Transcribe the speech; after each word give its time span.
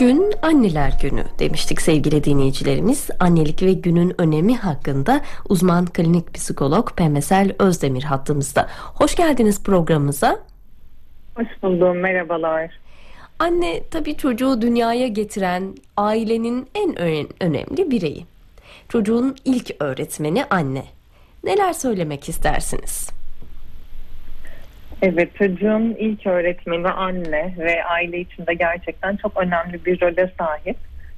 Bugün 0.00 0.32
Anneler 0.42 0.92
Günü 1.02 1.24
demiştik 1.38 1.80
sevgili 1.80 2.24
dinleyicilerimiz. 2.24 3.10
Annelik 3.20 3.62
ve 3.62 3.72
günün 3.72 4.20
önemi 4.20 4.56
hakkında 4.56 5.20
uzman 5.48 5.86
klinik 5.86 6.34
psikolog 6.34 6.96
Pemesel 6.96 7.52
Özdemir 7.58 8.02
hattımızda. 8.02 8.68
Hoş 8.94 9.14
geldiniz 9.14 9.64
programımıza. 9.64 10.38
Hoş 11.34 11.46
buldum, 11.62 11.98
merhabalar. 11.98 12.70
Anne 13.38 13.82
tabii 13.90 14.16
çocuğu 14.16 14.62
dünyaya 14.62 15.08
getiren 15.08 15.74
ailenin 15.96 16.68
en 16.74 17.00
önemli 17.40 17.90
bireyi. 17.90 18.26
Çocuğun 18.88 19.36
ilk 19.44 19.70
öğretmeni 19.80 20.44
anne. 20.44 20.84
Neler 21.44 21.72
söylemek 21.72 22.28
istersiniz? 22.28 23.19
Evet, 25.02 25.34
çocuğun 25.34 25.96
ilk 25.98 26.26
öğretmeni 26.26 26.88
anne 26.88 27.54
ve 27.58 27.84
aile 27.84 28.20
içinde 28.20 28.54
gerçekten 28.54 29.16
çok 29.16 29.42
önemli 29.42 29.84
bir 29.84 30.00
role 30.00 30.30
sahip. 30.38 30.76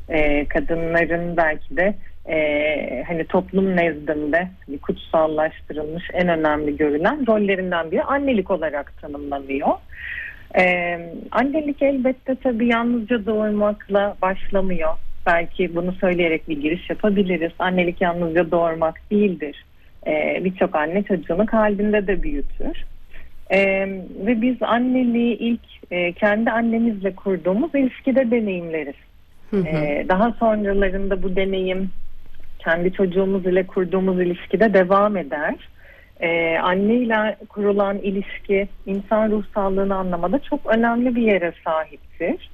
Ee, 0.09 0.45
kadınların 0.45 1.37
belki 1.37 1.77
de 1.77 1.95
e, 2.29 3.05
hani 3.07 3.25
toplum 3.25 3.77
nezdinde 3.77 4.49
kutsallaştırılmış 4.83 6.05
en 6.13 6.29
önemli 6.29 6.77
görülen 6.77 7.27
rollerinden 7.27 7.91
biri 7.91 8.03
annelik 8.03 8.51
olarak 8.51 8.97
tanımlanıyor. 9.01 9.69
Ee, 10.59 11.13
annelik 11.31 11.83
elbette 11.83 12.37
tabii 12.43 12.67
yalnızca 12.67 13.27
doğurmakla 13.27 14.17
başlamıyor. 14.23 14.93
Belki 15.27 15.75
bunu 15.75 15.93
söyleyerek 15.93 16.49
bir 16.49 16.61
giriş 16.61 16.91
yapabiliriz. 16.91 17.53
Annelik 17.59 18.01
yalnızca 18.01 18.51
doğurmak 18.51 19.01
değildir. 19.11 19.65
Ee, 20.07 20.41
Birçok 20.45 20.77
anne 20.77 21.03
çocuğunu 21.03 21.47
kalbinde 21.47 22.07
de 22.07 22.23
büyütür. 22.23 22.85
Ee, 23.53 23.89
ve 24.27 24.43
biz 24.43 24.57
anneliği 24.63 25.37
ilk 25.39 25.61
e, 25.91 26.13
kendi 26.13 26.51
annemizle 26.51 27.15
kurduğumuz 27.15 27.75
ilişkide 27.75 28.31
deneyimleriz. 28.31 28.95
Ee, 29.67 30.07
daha 30.09 30.33
sonralarında 30.33 31.23
bu 31.23 31.37
deneyim 31.37 31.91
kendi 32.59 32.93
çocuğumuz 32.93 33.47
ile 33.47 33.67
kurduğumuz 33.67 34.21
ilişkide 34.21 34.75
devam 34.75 35.17
eder. 35.17 35.55
Ee, 36.21 36.59
anne 36.59 36.95
ile 36.95 37.37
kurulan 37.49 37.99
ilişki 37.99 38.69
insan 38.87 39.31
ruh 39.31 39.45
sağlığını 39.55 39.95
anlamada 39.97 40.39
çok 40.39 40.77
önemli 40.77 41.17
bir 41.17 41.23
yere 41.23 41.53
sahiptir. 41.65 42.51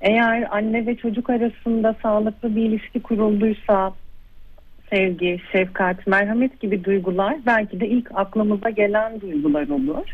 Eğer 0.00 0.48
anne 0.50 0.86
ve 0.86 0.96
çocuk 0.96 1.30
arasında 1.30 1.94
sağlıklı 2.02 2.56
bir 2.56 2.62
ilişki 2.62 3.02
kurulduysa 3.02 3.94
sevgi, 4.90 5.40
şefkat, 5.52 6.06
merhamet 6.06 6.60
gibi 6.60 6.84
duygular 6.84 7.36
belki 7.46 7.80
de 7.80 7.88
ilk 7.88 8.10
aklımıza 8.14 8.70
gelen 8.70 9.20
duygular 9.20 9.68
olur. 9.68 10.06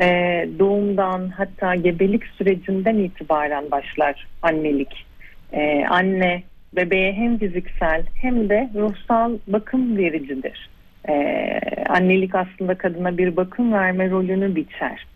Ee, 0.00 0.48
doğumdan 0.58 1.28
hatta 1.28 1.74
gebelik 1.74 2.24
sürecinden 2.26 2.96
itibaren 2.96 3.70
başlar 3.70 4.26
annelik. 4.42 5.06
Ee, 5.52 5.84
anne 5.88 6.42
bebeğe 6.76 7.12
hem 7.12 7.38
fiziksel 7.38 8.02
hem 8.14 8.48
de 8.48 8.70
ruhsal 8.74 9.32
bakım 9.46 9.96
vericidir. 9.96 10.68
Ee, 11.08 11.60
annelik 11.88 12.34
aslında 12.34 12.74
kadına 12.74 13.18
bir 13.18 13.36
bakım 13.36 13.72
verme 13.72 14.10
rolünü 14.10 14.56
biçer. 14.56 15.06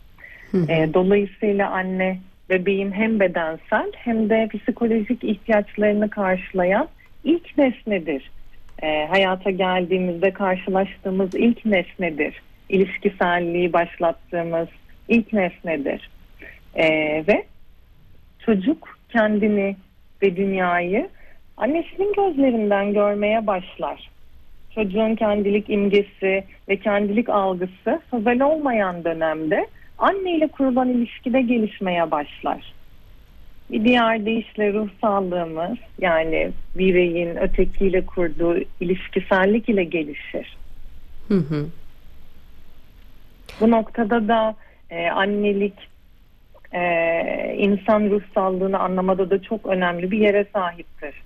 Ee, 0.69 0.89
dolayısıyla 0.95 1.71
anne 1.71 2.19
bebeğin 2.51 2.93
hem 2.93 3.21
bedensel 3.21 3.93
hem 3.97 4.31
de 4.31 4.49
psikolojik 4.55 5.25
ihtiyaçlarını 5.25 6.11
karşılayan 6.11 6.89
ilk 7.25 7.59
nesnedir. 7.59 8.31
Ee, 8.83 9.07
hayata 9.11 9.51
geldiğimizde 9.51 10.31
karşılaştığımız 10.31 11.35
ilk 11.35 11.65
nesnedir. 11.67 12.43
İlişkiselliği 12.73 13.73
başlattığımız 13.73 14.69
ilk 15.09 15.33
nesnedir. 15.33 16.11
Ee, 16.75 17.25
ve 17.29 17.45
çocuk 18.47 18.99
kendini 19.09 19.77
ve 20.23 20.37
dünyayı 20.37 21.09
annesinin 21.57 22.13
gözlerinden 22.13 22.93
görmeye 22.93 23.47
başlar. 23.47 24.11
Çocuğun 24.75 25.15
kendilik 25.15 25.71
imgesi 25.71 26.45
ve 26.69 26.77
kendilik 26.77 27.29
algısı 27.29 28.01
sözel 28.11 28.41
olmayan 28.41 29.05
dönemde 29.05 29.67
anne 29.99 30.37
ile 30.37 30.47
kurulan 30.47 30.89
ilişkide 30.89 31.41
gelişmeye 31.41 32.11
başlar. 32.11 32.73
Bir 33.71 33.85
diğer 33.85 34.27
deyişle 34.27 34.73
ruh 34.73 34.89
sağlığımız 35.01 35.79
yani 36.01 36.51
bireyin 36.75 37.37
ötekiyle 37.37 38.07
kurduğu 38.07 38.57
ilişkisellik 38.81 39.69
ile 39.69 39.85
gelişir. 39.85 40.57
Hı 41.29 41.35
hı. 41.35 41.67
Bu 43.61 43.71
noktada 43.71 44.29
da 44.29 44.55
e, 44.91 45.11
annelik 45.11 45.75
e, 46.73 46.83
insan 47.59 48.11
ruh 48.11 48.23
sağlığını 48.35 48.79
anlamada 48.79 49.31
da 49.31 49.43
çok 49.43 49.67
önemli 49.67 50.11
bir 50.11 50.19
yere 50.19 50.47
sahiptir. 50.53 51.23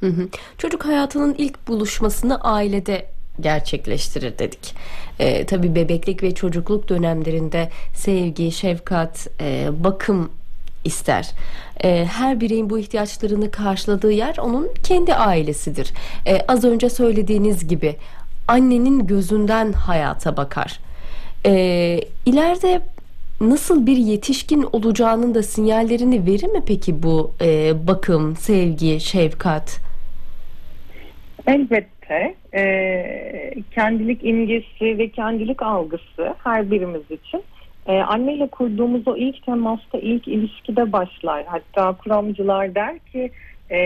Hı 0.00 0.06
hı. 0.06 0.28
Çocuk 0.58 0.86
hayatının 0.86 1.34
ilk 1.38 1.68
buluşmasını 1.68 2.40
ailede 2.40 3.06
gerçekleştirir 3.40 4.38
dedik. 4.38 4.74
Ee, 5.18 5.46
tabii 5.46 5.74
bebeklik 5.74 6.22
ve 6.22 6.34
çocukluk 6.34 6.88
dönemlerinde 6.88 7.68
sevgi, 7.94 8.52
şefkat, 8.52 9.28
e, 9.40 9.68
bakım 9.84 10.30
ister. 10.84 11.30
E, 11.84 12.04
her 12.04 12.40
bireyin 12.40 12.70
bu 12.70 12.78
ihtiyaçlarını 12.78 13.50
karşıladığı 13.50 14.12
yer 14.12 14.36
onun 14.38 14.68
kendi 14.82 15.14
ailesidir. 15.14 15.92
E, 16.26 16.40
az 16.48 16.64
önce 16.64 16.90
söylediğiniz 16.90 17.68
gibi 17.68 17.96
annenin 18.48 19.06
gözünden 19.06 19.72
hayata 19.72 20.36
bakar. 20.36 20.80
E, 21.46 22.00
ileride 22.26 22.80
nasıl 23.40 23.86
bir 23.86 23.96
yetişkin 23.96 24.62
olacağının 24.72 25.34
da 25.34 25.42
sinyallerini 25.42 26.26
verir 26.26 26.48
mi 26.48 26.62
peki 26.66 27.02
bu 27.02 27.32
e, 27.40 27.72
bakım, 27.86 28.36
sevgi, 28.36 29.00
şefkat? 29.00 29.80
Elbette 31.46 32.34
e, 32.54 32.62
kendilik 33.74 34.24
imgesi 34.24 34.98
ve 34.98 35.08
kendilik 35.08 35.62
algısı 35.62 36.34
her 36.44 36.70
birimiz 36.70 37.02
için 37.10 37.42
e, 37.86 37.92
anneyle 37.92 38.46
kurduğumuz 38.46 39.08
o 39.08 39.16
ilk 39.16 39.42
temasta, 39.42 39.98
ilk 39.98 40.28
ilişkide 40.28 40.92
başlar. 40.92 41.44
Hatta 41.46 41.92
kuramcılar 41.92 42.74
der 42.74 42.98
ki 42.98 43.30
e, 43.70 43.80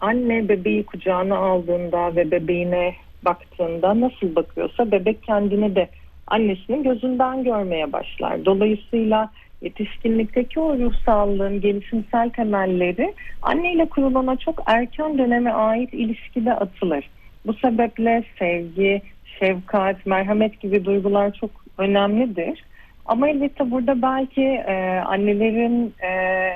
anne 0.00 0.48
bebeği 0.48 0.86
kucağına 0.86 1.36
aldığında 1.36 2.16
ve 2.16 2.30
bebeğine 2.30 2.94
baktığında 3.24 4.00
nasıl 4.00 4.36
bakıyorsa 4.36 4.90
bebek 4.90 5.22
kendini 5.22 5.76
de 5.76 5.88
annesinin 6.26 6.82
gözünden 6.82 7.44
görmeye 7.44 7.92
başlar. 7.92 8.44
Dolayısıyla 8.44 9.30
yetişkinlikteki 9.62 10.60
o 10.60 10.78
ruh 10.78 10.94
sağlığın 11.06 11.60
gelişimsel 11.60 12.30
temelleri 12.30 13.14
anneyle 13.42 13.88
kurulana 13.88 14.36
çok 14.36 14.62
erken 14.66 15.18
döneme 15.18 15.50
ait 15.50 15.94
ilişkide 15.94 16.52
atılır. 16.54 17.10
Bu 17.46 17.54
sebeple 17.54 18.24
sevgi, 18.38 19.02
şefkat, 19.38 20.06
merhamet 20.06 20.60
gibi 20.60 20.84
duygular 20.84 21.32
çok 21.32 21.50
önemlidir. 21.78 22.64
Ama 23.06 23.28
elbette 23.28 23.70
burada 23.70 24.02
belki 24.02 24.42
e, 24.42 25.02
annelerin 25.06 25.94
e, 26.02 26.50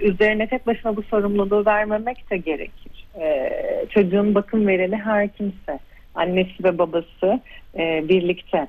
üzerine 0.00 0.46
tek 0.46 0.66
başına 0.66 0.96
bu 0.96 1.02
sorumluluğu 1.02 1.66
vermemek 1.66 2.30
de 2.30 2.36
gerekir. 2.36 3.06
E, 3.20 3.50
çocuğun 3.90 4.34
bakım 4.34 4.66
vereni 4.66 4.96
her 4.96 5.28
kimse, 5.28 5.78
annesi 6.14 6.64
ve 6.64 6.78
babası 6.78 7.40
e, 7.78 8.08
birlikte 8.08 8.68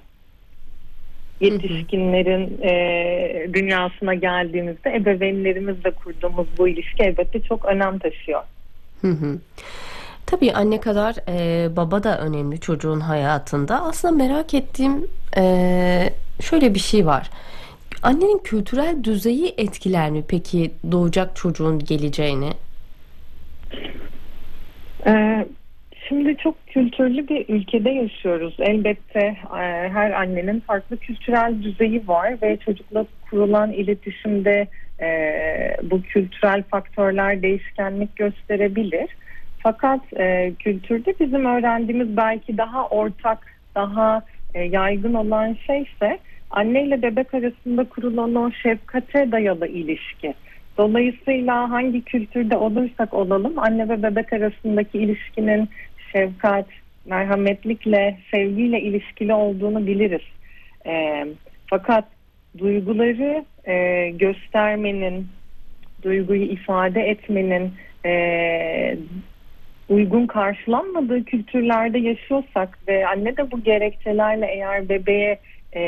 yetişkinlerin 1.42 2.62
e, 2.62 3.54
dünyasına 3.54 4.14
geldiğimizde 4.14 4.96
ebeveynlerimizle 4.96 5.92
kurduğumuz 5.92 6.48
bu 6.58 6.68
ilişki 6.68 7.04
elbette 7.04 7.42
çok 7.42 7.66
önem 7.66 8.00
taşıyor. 8.00 8.42
Hı 9.02 9.08
hı. 9.08 9.38
Tabii 10.26 10.54
anne 10.54 10.80
kadar 10.82 11.16
e, 11.28 11.76
baba 11.76 12.04
da 12.04 12.20
önemli 12.20 12.60
çocuğun 12.60 13.00
hayatında. 13.00 13.82
Aslında 13.84 14.16
merak 14.16 14.54
ettiğim 14.54 15.08
e, 15.38 15.44
şöyle 16.42 16.74
bir 16.74 16.80
şey 16.80 17.06
var. 17.06 17.30
Annenin 18.04 18.38
kültürel 18.38 19.04
düzeyi 19.04 19.54
etkiler 19.58 20.10
mi 20.10 20.24
peki 20.28 20.72
doğacak 20.92 21.36
çocuğun 21.36 21.80
geleceğini? 21.80 22.50
Ee, 25.06 25.48
Şimdi 26.10 26.38
çok 26.38 26.68
kültürlü 26.68 27.28
bir 27.28 27.46
ülkede 27.50 27.90
yaşıyoruz. 27.90 28.56
Elbette 28.60 29.20
e, 29.20 29.36
her 29.90 30.12
annenin 30.12 30.60
farklı 30.60 30.98
kültürel 30.98 31.64
düzeyi 31.64 32.08
var 32.08 32.36
ve 32.42 32.58
çocukla 32.58 33.06
kurulan 33.30 33.72
iletişimde 33.72 34.68
e, 35.02 35.08
bu 35.84 36.02
kültürel 36.02 36.64
faktörler 36.64 37.42
değişkenlik 37.42 38.16
gösterebilir. 38.16 39.08
Fakat 39.60 40.02
e, 40.14 40.54
kültürde 40.60 41.14
bizim 41.20 41.46
öğrendiğimiz 41.46 42.18
belki 42.18 42.58
daha 42.58 42.88
ortak, 42.88 43.40
daha 43.76 44.22
yaygın 44.56 45.14
olan 45.14 45.58
şey 45.68 45.82
ise 45.82 46.20
anne 46.52 46.84
ile 46.84 47.02
bebek 47.02 47.34
arasında 47.34 47.84
kurulan 47.84 48.36
o 48.36 48.52
şefkate 48.52 49.32
dayalı 49.32 49.68
ilişki. 49.68 50.34
Dolayısıyla 50.78 51.70
hangi 51.70 52.02
kültürde 52.02 52.58
olursak 52.58 53.14
olalım 53.14 53.60
anne 53.60 53.90
ve 53.90 54.04
bebek 54.04 54.34
arasındaki 54.34 54.98
ilişkinin 54.98 55.70
şefkat, 56.12 56.66
merhametlikle, 57.06 58.18
sevgiyle 58.32 58.82
ilişkili 58.82 59.34
olduğunu 59.34 59.88
biliriz. 59.88 60.28
E, 60.86 61.26
fakat 61.68 62.06
duyguları 62.58 63.46
e, 63.68 64.10
göstermenin, 64.10 65.28
duyguyu 66.04 66.44
ifade 66.44 67.02
etmenin 67.02 67.74
e, 68.06 68.98
uygun 69.90 70.28
karşılanmadığı 70.28 71.24
kültürlerde 71.24 72.00
yaşıyorsak 72.00 72.80
ve 72.88 73.08
anne 73.08 73.38
de 73.38 73.52
bu 73.52 73.64
gerekçelerle 73.64 74.46
eğer 74.46 74.90
bebeğe 74.90 75.40
e, 75.74 75.82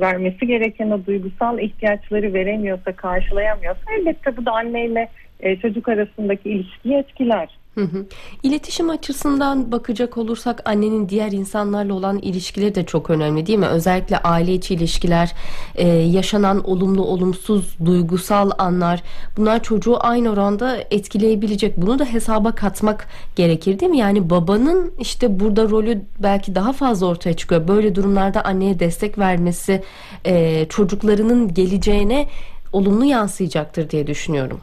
vermesi 0.00 0.46
gereken 0.46 0.90
o 0.90 1.06
duygusal 1.06 1.58
ihtiyaçları 1.58 2.34
veremiyorsa, 2.34 2.92
karşılayamıyorsa 2.92 3.80
elbette 3.98 4.36
bu 4.36 4.46
da 4.46 4.52
anneyle 4.52 5.08
e, 5.40 5.56
çocuk 5.56 5.88
arasındaki 5.88 6.50
ilişkiyi 6.50 6.96
etkiler. 6.96 7.48
Hı 7.78 7.84
hı. 7.84 8.06
İletişim 8.42 8.90
açısından 8.90 9.72
bakacak 9.72 10.16
olursak 10.16 10.62
annenin 10.64 11.08
diğer 11.08 11.32
insanlarla 11.32 11.94
olan 11.94 12.18
ilişkileri 12.18 12.74
de 12.74 12.86
çok 12.86 13.10
önemli 13.10 13.46
değil 13.46 13.58
mi? 13.58 13.66
Özellikle 13.66 14.18
aile 14.18 14.54
içi 14.54 14.74
ilişkiler, 14.74 15.34
e, 15.74 15.88
yaşanan 15.88 16.70
olumlu 16.70 17.04
olumsuz 17.04 17.76
duygusal 17.84 18.50
anlar 18.58 19.02
bunlar 19.36 19.62
çocuğu 19.62 19.96
aynı 20.00 20.30
oranda 20.30 20.76
etkileyebilecek. 20.90 21.76
Bunu 21.76 21.98
da 21.98 22.04
hesaba 22.04 22.52
katmak 22.52 23.06
gerekir 23.36 23.80
değil 23.80 23.90
mi? 23.90 23.98
Yani 23.98 24.30
babanın 24.30 24.92
işte 25.00 25.40
burada 25.40 25.68
rolü 25.68 26.02
belki 26.18 26.54
daha 26.54 26.72
fazla 26.72 27.06
ortaya 27.06 27.36
çıkıyor. 27.36 27.68
Böyle 27.68 27.94
durumlarda 27.94 28.44
anneye 28.44 28.78
destek 28.78 29.18
vermesi 29.18 29.82
e, 30.26 30.66
çocuklarının 30.68 31.54
geleceğine 31.54 32.28
olumlu 32.72 33.04
yansıyacaktır 33.04 33.90
diye 33.90 34.06
düşünüyorum. 34.06 34.60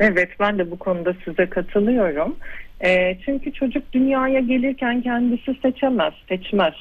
Evet 0.00 0.28
ben 0.40 0.58
de 0.58 0.70
bu 0.70 0.78
konuda 0.78 1.14
size 1.24 1.46
katılıyorum. 1.46 2.36
E, 2.84 3.18
çünkü 3.24 3.52
çocuk 3.52 3.92
dünyaya 3.92 4.40
gelirken 4.40 5.02
kendisi 5.02 5.54
seçemez, 5.62 6.12
seçmez. 6.28 6.74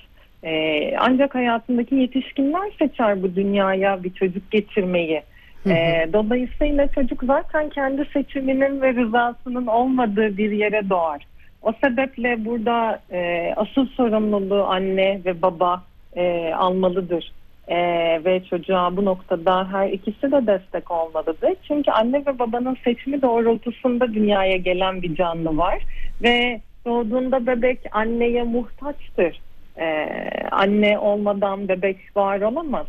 E, 0.43 0.93
ancak 0.97 1.35
hayatındaki 1.35 1.95
yetişkinler 1.95 2.71
seçer 2.79 3.23
bu 3.23 3.35
dünyaya 3.35 4.03
bir 4.03 4.13
çocuk 4.13 4.51
getirmeyi. 4.51 5.21
E, 5.65 6.09
dolayısıyla 6.13 6.87
çocuk 6.87 7.23
zaten 7.23 7.69
kendi 7.69 8.05
seçiminin 8.13 8.81
ve 8.81 8.93
rızasının 8.93 9.67
olmadığı 9.67 10.37
bir 10.37 10.51
yere 10.51 10.89
doğar. 10.89 11.23
O 11.61 11.73
sebeple 11.83 12.45
burada 12.45 12.99
e, 13.11 13.53
asıl 13.55 13.87
sorumluluğu 13.87 14.63
anne 14.63 15.21
ve 15.25 15.41
baba 15.41 15.83
e, 16.15 16.53
almalıdır 16.53 17.31
e, 17.67 17.77
ve 18.25 18.43
çocuğa 18.49 18.97
bu 18.97 19.05
noktada 19.05 19.71
her 19.71 19.89
ikisi 19.89 20.31
de 20.31 20.47
destek 20.47 20.91
olmalıdır. 20.91 21.53
Çünkü 21.67 21.91
anne 21.91 22.25
ve 22.25 22.39
babanın 22.39 22.77
seçimi 22.83 23.21
doğrultusunda 23.21 24.13
dünyaya 24.13 24.57
gelen 24.57 25.01
bir 25.01 25.15
canlı 25.15 25.57
var 25.57 25.81
ve 26.21 26.61
doğduğunda 26.85 27.47
bebek 27.47 27.79
anneye 27.91 28.43
muhtaçtır. 28.43 29.41
E, 29.79 30.07
anne 30.51 30.99
olmadan 30.99 31.67
bebek 31.67 31.97
var 32.15 32.41
olamaz. 32.41 32.87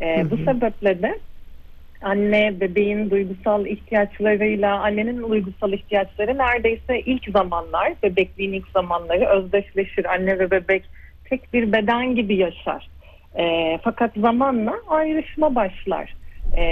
E, 0.00 0.30
bu 0.30 0.36
sebeple 0.36 1.02
de 1.02 1.18
anne 2.02 2.60
bebeğin 2.60 3.10
duygusal 3.10 3.66
ihtiyaçlarıyla 3.66 4.80
annenin 4.80 5.30
duygusal 5.30 5.72
ihtiyaçları 5.72 6.38
neredeyse 6.38 7.00
ilk 7.00 7.30
zamanlar 7.30 7.92
bebekliğin 8.02 8.52
ilk 8.52 8.68
zamanları 8.68 9.26
özdeşleşir. 9.26 10.04
Anne 10.04 10.38
ve 10.38 10.50
bebek 10.50 10.84
tek 11.24 11.52
bir 11.52 11.72
beden 11.72 12.14
gibi 12.14 12.36
yaşar. 12.36 12.88
E, 13.38 13.78
fakat 13.82 14.10
zamanla 14.16 14.74
ayrışma 14.88 15.54
başlar. 15.54 16.14
E, 16.56 16.64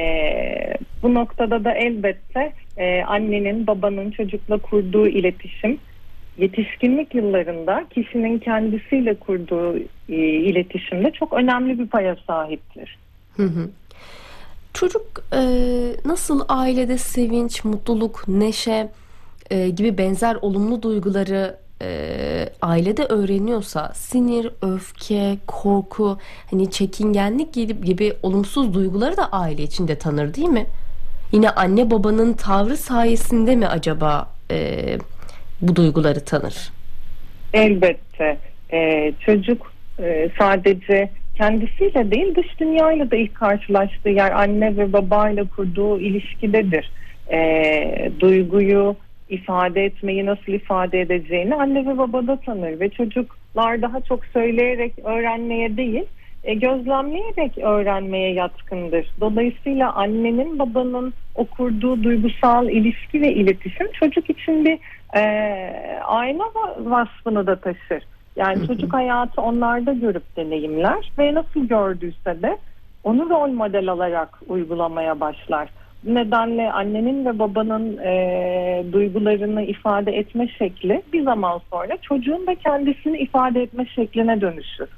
bu 1.03 1.15
noktada 1.15 1.65
da 1.65 1.73
elbette 1.73 2.53
e, 2.77 3.03
annenin 3.03 3.67
babanın 3.67 4.11
çocukla 4.11 4.59
kurduğu 4.59 5.07
iletişim 5.07 5.79
yetişkinlik 6.39 7.15
yıllarında 7.15 7.85
kişinin 7.91 8.39
kendisiyle 8.39 9.15
kurduğu 9.15 9.79
e, 10.09 10.15
iletişimde 10.19 11.11
çok 11.11 11.33
önemli 11.33 11.79
bir 11.79 11.87
paya 11.87 12.17
sahiptir. 12.27 12.99
Hı 13.37 13.43
hı. 13.43 13.71
Çocuk 14.75 15.03
e, 15.33 15.41
nasıl 16.05 16.45
ailede 16.49 16.99
sevinç, 16.99 17.65
mutluluk, 17.65 18.29
neşe 18.29 18.91
e, 19.51 19.69
gibi 19.69 19.99
benzer 19.99 20.37
olumlu 20.43 20.83
duyguları 20.83 21.57
e, 21.83 22.49
ailede 22.63 23.05
öğreniyorsa 23.05 23.93
sinir, 23.95 24.51
öfke, 24.63 25.37
korku, 25.47 26.19
hani 26.51 26.71
çekingenlik 26.71 27.55
gibi, 27.55 27.81
gibi 27.81 28.13
olumsuz 28.23 28.75
duyguları 28.75 29.17
da 29.17 29.33
aile 29.33 29.63
içinde 29.63 29.99
tanır 29.99 30.35
değil 30.35 30.49
mi? 30.49 30.67
Yine 31.33 31.51
anne 31.51 31.91
babanın 31.91 32.33
tavrı 32.33 32.77
sayesinde 32.77 33.57
mi 33.57 33.67
acaba 33.67 34.29
e, 34.51 34.99
bu 35.61 35.77
duyguları 35.77 36.25
tanır? 36.25 36.73
Elbette 37.53 38.39
e, 38.73 39.13
çocuk 39.21 39.73
e, 39.99 40.31
sadece 40.39 41.11
kendisiyle 41.35 42.11
değil 42.11 42.35
dış 42.35 42.61
dünyayla 42.61 43.11
da 43.11 43.17
ilk 43.17 43.35
karşılaştığı 43.35 44.09
yer 44.09 44.31
anne 44.31 44.77
ve 44.77 44.93
babayla 44.93 45.45
kurduğu 45.57 46.01
ilişkidedir. 46.01 46.91
E, 47.31 48.13
duyguyu 48.21 48.97
ifade 49.29 49.85
etmeyi 49.85 50.27
nasıl 50.27 50.53
ifade 50.53 51.01
edeceğini 51.01 51.55
anne 51.55 51.87
ve 51.87 51.99
babada 51.99 52.37
tanır 52.37 52.81
ve 52.81 52.91
çocuklar 52.91 53.83
daha 53.83 54.01
çok 54.01 54.25
söyleyerek 54.25 54.93
öğrenmeye 55.05 55.77
değil 55.77 56.05
e, 56.45 56.55
gözlemleyerek 56.55 57.59
öğrenmeye 57.59 58.33
yatkındır. 58.33 59.07
Dolayısıyla 59.21 59.93
annenin 59.93 60.59
babanın 60.59 61.15
o 61.35 61.45
kurduğu 61.45 62.03
duygusal 62.03 62.69
ilişki 62.69 63.21
ve 63.21 63.33
iletişim 63.33 63.93
çocuk 63.93 64.31
için 64.31 64.65
bir 64.65 64.79
e, 65.17 65.23
ayna 66.05 66.45
vasfını 66.79 67.47
da 67.47 67.57
taşır. 67.57 68.03
Yani 68.37 68.67
çocuk 68.67 68.93
hayatı 68.93 69.41
onlarda 69.41 69.93
görüp 69.93 70.37
deneyimler 70.37 71.13
ve 71.19 71.35
nasıl 71.35 71.69
gördüyse 71.69 72.43
de 72.43 72.59
onu 73.05 73.31
rol 73.31 73.49
model 73.49 73.89
alarak 73.89 74.41
uygulamaya 74.49 75.21
başlar. 75.21 75.69
Nedenle 76.05 76.73
annenin 76.73 77.27
ve 77.27 77.39
babanın 77.39 77.97
e, 77.97 78.85
duygularını 78.93 79.63
ifade 79.63 80.13
etme 80.13 80.49
şekli 80.49 81.03
bir 81.13 81.23
zaman 81.23 81.61
sonra 81.71 81.97
çocuğun 82.03 82.47
da 82.47 82.55
kendisini 82.55 83.19
ifade 83.19 83.63
etme 83.63 83.87
şekline 83.87 84.41
dönüşür. 84.41 84.89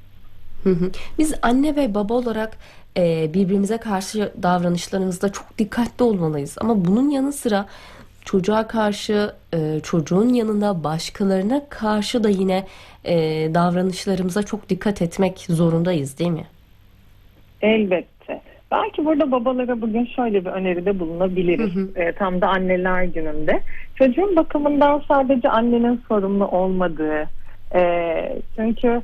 Biz 1.19 1.35
anne 1.43 1.77
ve 1.77 1.95
baba 1.95 2.15
olarak 2.15 2.59
e, 2.97 3.35
birbirimize 3.35 3.79
karşı 3.79 4.33
davranışlarımızda 4.43 5.33
çok 5.33 5.59
dikkatli 5.59 6.03
olmalıyız. 6.03 6.57
Ama 6.61 6.85
bunun 6.85 7.11
yanı 7.11 7.33
sıra 7.33 7.67
çocuğa 8.25 8.67
karşı, 8.67 9.33
e, 9.55 9.81
çocuğun 9.83 10.29
yanında 10.29 10.85
başkalarına 10.85 11.63
karşı 11.69 12.25
da 12.25 12.29
yine 12.29 12.67
e, 13.05 13.15
davranışlarımıza 13.55 14.43
çok 14.43 14.69
dikkat 14.69 15.03
etmek 15.03 15.39
zorundayız 15.39 16.19
değil 16.19 16.31
mi? 16.31 16.47
Elbette. 17.63 18.20
Belki 18.71 19.05
burada 19.05 19.33
babalara 19.33 19.81
bugün 19.81 20.05
şöyle 20.17 20.45
bir 20.45 20.51
öneride 20.51 20.99
bulunabiliriz. 20.99 21.75
Hı 21.75 21.81
hı. 21.81 22.03
E, 22.03 22.13
tam 22.13 22.41
da 22.41 22.49
anneler 22.49 23.03
gününde. 23.03 23.61
Çocuğun 23.95 24.37
bakımından 24.37 25.03
sadece 25.09 25.49
annenin 25.49 26.03
sorumlu 26.09 26.47
olmadığı, 26.47 27.29
e, 27.75 27.83
çünkü 28.57 29.03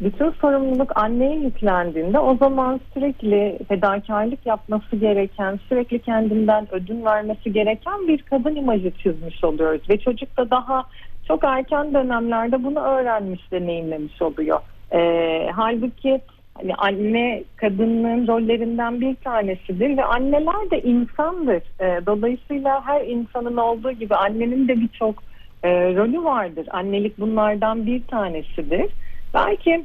bütün 0.00 0.30
sorumluluk 0.30 0.96
anneye 0.96 1.38
yüklendiğinde 1.38 2.18
o 2.18 2.36
zaman 2.36 2.80
sürekli 2.94 3.58
fedakarlık 3.68 4.46
yapması 4.46 4.96
gereken, 4.96 5.58
sürekli 5.68 5.98
kendinden 5.98 6.66
ödün 6.74 7.04
vermesi 7.04 7.52
gereken 7.52 8.08
bir 8.08 8.22
kadın 8.22 8.56
imajı 8.56 8.90
çizmiş 8.90 9.44
oluyoruz. 9.44 9.90
Ve 9.90 9.98
çocuk 9.98 10.36
da 10.36 10.50
daha 10.50 10.84
çok 11.28 11.44
erken 11.44 11.94
dönemlerde 11.94 12.64
bunu 12.64 12.80
öğrenmiş, 12.80 13.52
deneyimlemiş 13.52 14.22
oluyor. 14.22 14.60
Ee, 14.92 15.48
halbuki 15.56 16.20
hani 16.60 16.74
anne 16.74 17.44
kadının 17.56 18.26
rollerinden 18.26 19.00
bir 19.00 19.14
tanesidir 19.14 19.96
ve 19.96 20.04
anneler 20.04 20.70
de 20.70 20.82
insandır. 20.82 21.62
Ee, 21.80 22.06
dolayısıyla 22.06 22.86
her 22.86 23.00
insanın 23.00 23.56
olduğu 23.56 23.92
gibi 23.92 24.14
annenin 24.14 24.68
de 24.68 24.80
birçok 24.80 25.22
e, 25.62 25.68
rolü 25.70 26.24
vardır. 26.24 26.66
Annelik 26.70 27.18
bunlardan 27.18 27.86
bir 27.86 28.02
tanesidir. 28.02 28.90
Belki 29.34 29.84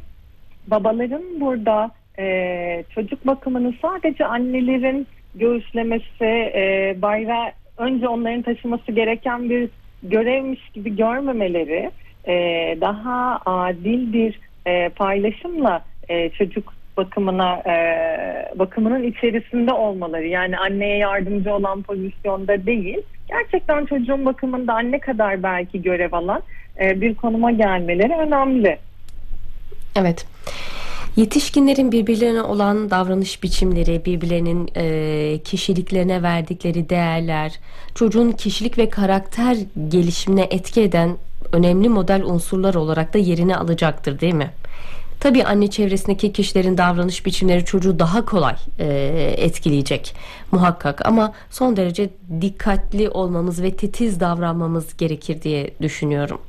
babaların 0.67 1.23
burada 1.39 1.91
e, 2.19 2.83
çocuk 2.95 3.27
bakımını 3.27 3.73
sadece 3.81 4.25
annelerin 4.25 5.07
göğüslemesi, 5.35 6.25
e, 6.55 6.95
bayrağı 7.01 7.51
önce 7.77 8.07
onların 8.07 8.41
taşıması 8.41 8.91
gereken 8.91 9.49
bir 9.49 9.69
görevmiş 10.03 10.69
gibi 10.69 10.95
görmemeleri, 10.95 11.91
e, 12.27 12.33
daha 12.81 13.39
adil 13.45 14.13
bir 14.13 14.39
e, 14.65 14.89
paylaşımla 14.89 15.81
e, 16.09 16.29
çocuk 16.29 16.73
bakımına 16.97 17.55
e, 17.55 17.75
bakımının 18.59 19.03
içerisinde 19.03 19.73
olmaları 19.73 20.27
yani 20.27 20.57
anneye 20.57 20.97
yardımcı 20.97 21.53
olan 21.53 21.81
pozisyonda 21.81 22.65
değil 22.65 23.01
gerçekten 23.27 23.85
çocuğun 23.85 24.25
bakımında 24.25 24.73
anne 24.73 24.99
kadar 24.99 25.43
belki 25.43 25.81
görev 25.81 26.13
alan 26.13 26.43
e, 26.81 27.01
bir 27.01 27.15
konuma 27.15 27.51
gelmeleri 27.51 28.13
önemli. 28.13 28.79
Evet. 29.95 30.25
Yetişkinlerin 31.15 31.91
birbirlerine 31.91 32.41
olan 32.41 32.89
davranış 32.89 33.43
biçimleri, 33.43 34.05
birbirlerinin 34.05 34.69
e, 34.75 35.39
kişiliklerine 35.43 36.23
verdikleri 36.23 36.89
değerler, 36.89 37.59
çocuğun 37.95 38.31
kişilik 38.31 38.77
ve 38.77 38.89
karakter 38.89 39.57
gelişimine 39.87 40.47
etki 40.51 40.81
eden 40.81 41.17
önemli 41.51 41.89
model 41.89 42.23
unsurlar 42.23 42.73
olarak 42.73 43.13
da 43.13 43.17
yerini 43.17 43.57
alacaktır 43.57 44.19
değil 44.19 44.33
mi? 44.33 44.49
Tabii 45.23 45.43
anne 45.43 45.69
çevresindeki 45.69 46.33
kişilerin 46.33 46.77
davranış 46.77 47.25
biçimleri 47.25 47.65
çocuğu 47.65 47.99
daha 47.99 48.25
kolay 48.25 48.55
e, 48.79 48.87
etkileyecek 49.37 50.15
muhakkak 50.51 51.05
ama 51.05 51.33
son 51.49 51.77
derece 51.77 52.09
dikkatli 52.41 53.09
olmamız 53.09 53.63
ve 53.63 53.71
titiz 53.71 54.19
davranmamız 54.19 54.97
gerekir 54.97 55.41
diye 55.41 55.69
düşünüyorum. 55.81 56.41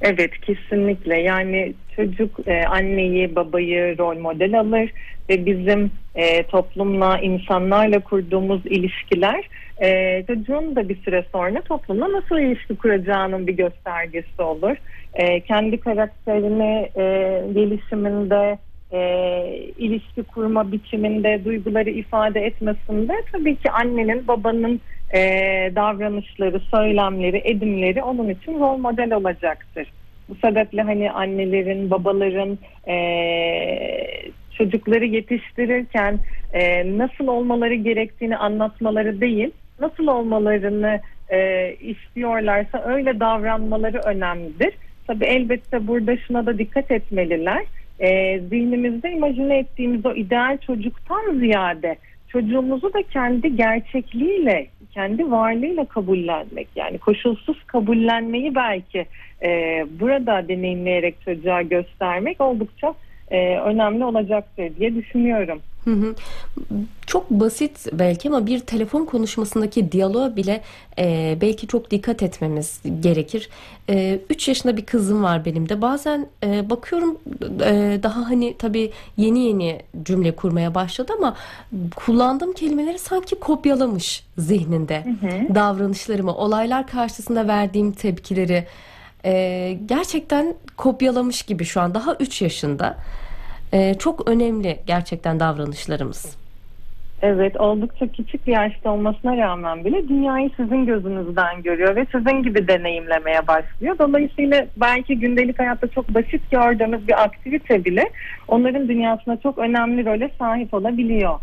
Evet 0.00 0.30
kesinlikle 0.40 1.20
yani 1.20 1.74
çocuk 1.96 2.48
e, 2.48 2.64
anneyi 2.64 3.36
babayı 3.36 3.98
rol 3.98 4.18
model 4.18 4.60
alır 4.60 4.90
ve 5.28 5.46
bizim 5.46 5.90
e, 6.14 6.42
toplumla 6.42 7.18
insanlarla 7.18 8.00
kurduğumuz 8.00 8.66
ilişkiler 8.66 9.48
e, 9.82 10.22
çocuğun 10.26 10.76
da 10.76 10.88
bir 10.88 11.02
süre 11.02 11.24
sonra 11.32 11.60
toplumla 11.60 12.12
nasıl 12.12 12.38
ilişki 12.38 12.76
kuracağının 12.76 13.46
bir 13.46 13.52
göstergesi 13.52 14.42
olur. 14.42 14.76
E, 15.14 15.40
kendi 15.40 15.80
karakterini 15.80 16.90
e, 16.96 17.02
gelişiminde 17.54 18.58
e, 18.92 19.00
ilişki 19.78 20.22
kurma 20.22 20.72
biçiminde 20.72 21.44
duyguları 21.44 21.90
ifade 21.90 22.40
etmesinde 22.40 23.22
tabii 23.32 23.56
ki 23.56 23.70
annenin 23.70 24.28
babanın 24.28 24.80
e, 25.14 25.20
davranışları, 25.74 26.60
söylemleri, 26.60 27.42
edimleri 27.44 28.02
onun 28.02 28.28
için 28.28 28.60
rol 28.60 28.76
model 28.76 29.12
olacaktır. 29.12 29.88
Bu 30.28 30.34
sebeple 30.34 30.82
hani 30.82 31.10
annelerin, 31.10 31.90
babaların 31.90 32.58
e, 32.88 32.96
çocukları 34.58 35.04
yetiştirirken 35.04 36.18
e, 36.52 36.98
nasıl 36.98 37.26
olmaları 37.26 37.74
gerektiğini 37.74 38.36
anlatmaları 38.36 39.20
değil, 39.20 39.50
nasıl 39.80 40.06
olmalarını 40.06 41.00
e, 41.28 41.70
istiyorlarsa 41.80 42.82
öyle 42.86 43.20
davranmaları 43.20 43.98
önemlidir. 43.98 44.74
Tabii 45.06 45.24
elbette 45.24 45.86
burada 45.86 46.16
şuna 46.16 46.46
da 46.46 46.58
dikkat 46.58 46.90
etmeliler. 46.90 47.64
E, 48.00 48.40
zihnimizde 48.40 49.10
imajine 49.10 49.58
ettiğimiz 49.58 50.06
o 50.06 50.14
ideal 50.14 50.58
çocuktan 50.58 51.38
ziyade 51.38 51.96
çocuğumuzu 52.28 52.92
da 52.94 53.02
kendi 53.02 53.56
gerçekliğiyle, 53.56 54.66
kendi 54.94 55.30
varlığıyla 55.30 55.84
kabullenmek 55.84 56.68
yani 56.76 56.98
koşulsuz 56.98 57.64
kabullenmeyi 57.64 58.54
belki 58.54 59.06
e, 59.42 59.84
burada 60.00 60.48
deneyimleyerek 60.48 61.14
çocuğa 61.24 61.62
göstermek 61.62 62.40
oldukça 62.40 62.94
e, 63.30 63.58
önemli 63.58 64.04
olacaktır 64.04 64.76
diye 64.78 64.94
düşünüyorum. 64.94 65.60
Hı 65.84 65.90
hı. 65.90 66.14
Çok 67.06 67.30
basit 67.30 67.86
belki 67.92 68.28
ama 68.28 68.46
bir 68.46 68.58
telefon 68.58 69.04
konuşmasındaki 69.04 69.92
diyaloğa 69.92 70.36
bile 70.36 70.60
e, 70.98 71.36
belki 71.40 71.66
çok 71.66 71.90
dikkat 71.90 72.22
etmemiz 72.22 72.82
gerekir. 73.00 73.48
3 74.30 74.48
e, 74.48 74.50
yaşında 74.50 74.76
bir 74.76 74.86
kızım 74.86 75.22
var 75.22 75.44
benim 75.44 75.68
de. 75.68 75.82
Bazen 75.82 76.26
e, 76.44 76.70
bakıyorum 76.70 77.18
e, 77.42 77.98
daha 78.02 78.30
hani 78.30 78.54
tabii 78.58 78.90
yeni 79.16 79.40
yeni 79.40 79.80
cümle 80.02 80.32
kurmaya 80.32 80.74
başladı 80.74 81.12
ama 81.18 81.36
kullandığım 81.96 82.52
kelimeleri 82.52 82.98
sanki 82.98 83.34
kopyalamış 83.34 84.26
zihninde. 84.38 85.04
Hı 85.04 85.26
hı. 85.26 85.54
Davranışlarımı, 85.54 86.34
olaylar 86.34 86.86
karşısında 86.86 87.48
verdiğim 87.48 87.92
tepkileri 87.92 88.66
e, 89.24 89.72
gerçekten 89.86 90.54
kopyalamış 90.76 91.42
gibi 91.42 91.64
şu 91.64 91.80
an 91.80 91.94
daha 91.94 92.14
3 92.20 92.42
yaşında. 92.42 92.96
E, 93.72 93.94
çok 93.94 94.28
önemli 94.28 94.78
gerçekten 94.86 95.40
davranışlarımız. 95.40 96.36
Evet 97.22 97.60
oldukça 97.60 98.06
küçük 98.06 98.46
bir 98.46 98.52
yaşta 98.52 98.90
olmasına 98.90 99.36
rağmen 99.36 99.84
bile 99.84 100.08
dünyayı 100.08 100.50
sizin 100.56 100.86
gözünüzden 100.86 101.62
görüyor 101.62 101.96
ve 101.96 102.06
sizin 102.12 102.42
gibi 102.42 102.68
deneyimlemeye 102.68 103.46
başlıyor. 103.46 103.96
Dolayısıyla 103.98 104.66
belki 104.76 105.18
gündelik 105.18 105.58
hayatta 105.58 105.88
çok 105.88 106.08
basit 106.08 106.50
gördüğümüz 106.50 107.08
bir 107.08 107.22
aktivite 107.22 107.84
bile 107.84 108.10
onların 108.48 108.88
dünyasına 108.88 109.36
çok 109.36 109.58
önemli 109.58 110.06
role 110.06 110.30
sahip 110.38 110.74
olabiliyor. 110.74 111.40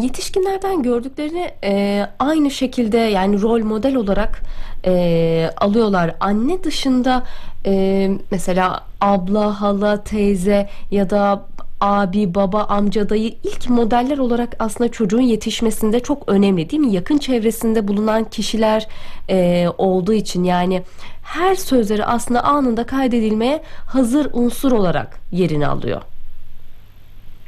Yetişkinlerden 0.00 0.82
gördüklerini 0.82 1.50
e, 1.64 2.06
aynı 2.18 2.50
şekilde 2.50 2.98
yani 2.98 3.42
rol 3.42 3.64
model 3.64 3.96
olarak 3.96 4.42
e, 4.86 5.50
alıyorlar. 5.56 6.14
Anne 6.20 6.64
dışında 6.64 7.22
e, 7.66 8.10
mesela 8.30 8.84
abla, 9.00 9.60
hala, 9.60 10.04
teyze 10.04 10.68
ya 10.90 11.10
da 11.10 11.46
abi, 11.80 12.34
baba, 12.34 12.64
amca, 12.64 13.08
dayı 13.08 13.34
ilk 13.44 13.70
modeller 13.70 14.18
olarak 14.18 14.56
aslında 14.58 14.90
çocuğun 14.90 15.20
yetişmesinde 15.20 16.00
çok 16.00 16.28
önemli 16.28 16.70
değil 16.70 16.82
mi? 16.82 16.92
Yakın 16.92 17.18
çevresinde 17.18 17.88
bulunan 17.88 18.24
kişiler 18.24 18.88
e, 19.30 19.66
olduğu 19.78 20.12
için 20.12 20.44
yani 20.44 20.82
her 21.22 21.54
sözleri 21.54 22.04
aslında 22.04 22.44
anında 22.44 22.86
kaydedilmeye 22.86 23.62
hazır 23.86 24.28
unsur 24.32 24.72
olarak 24.72 25.20
yerini 25.32 25.66
alıyor. 25.66 26.02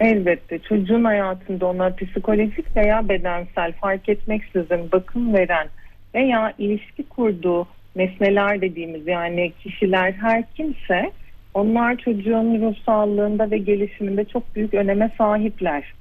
Elbette 0.04 0.58
çocuğun 0.58 1.04
hayatında 1.04 1.66
ona 1.66 1.94
psikolojik 1.94 2.76
veya 2.76 3.08
bedensel 3.08 3.73
fark 3.73 4.08
etmeksizin 4.08 4.92
bakım 4.92 5.34
veren 5.34 5.68
veya 6.14 6.52
ilişki 6.58 7.08
kurduğu 7.08 7.66
nesneler 7.96 8.61
dediğimiz 8.61 9.06
yani 9.06 9.52
kişiler 9.62 10.12
her 10.12 10.44
kimse 10.54 11.12
onlar 11.54 11.96
çocuğun 11.96 12.61
ruh 12.61 12.75
sağlığında 12.87 13.50
ve 13.50 13.58
gelişiminde 13.58 14.25
çok 14.25 14.54
büyük 14.56 14.75
öneme 14.75 15.11
sahipler. 15.18 15.94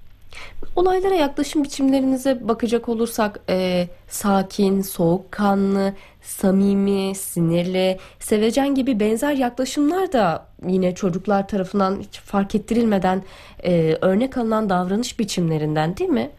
Olaylara 0.75 1.13
yaklaşım 1.13 1.63
biçimlerinize 1.63 2.47
bakacak 2.47 2.89
olursak 2.89 3.39
e, 3.49 3.87
sakin, 4.07 4.81
soğukkanlı, 4.81 5.93
samimi, 6.21 7.15
sinirli, 7.15 7.97
sevecen 8.19 8.75
gibi 8.75 8.99
benzer 8.99 9.33
yaklaşımlar 9.33 10.11
da 10.11 10.47
yine 10.67 10.95
çocuklar 10.95 11.47
tarafından 11.47 11.99
hiç 11.99 12.19
fark 12.19 12.55
ettirilmeden 12.55 13.23
e, 13.63 13.97
örnek 14.01 14.37
alınan 14.37 14.69
davranış 14.69 15.19
biçimlerinden 15.19 15.97
değil 15.97 16.09
mi? 16.09 16.31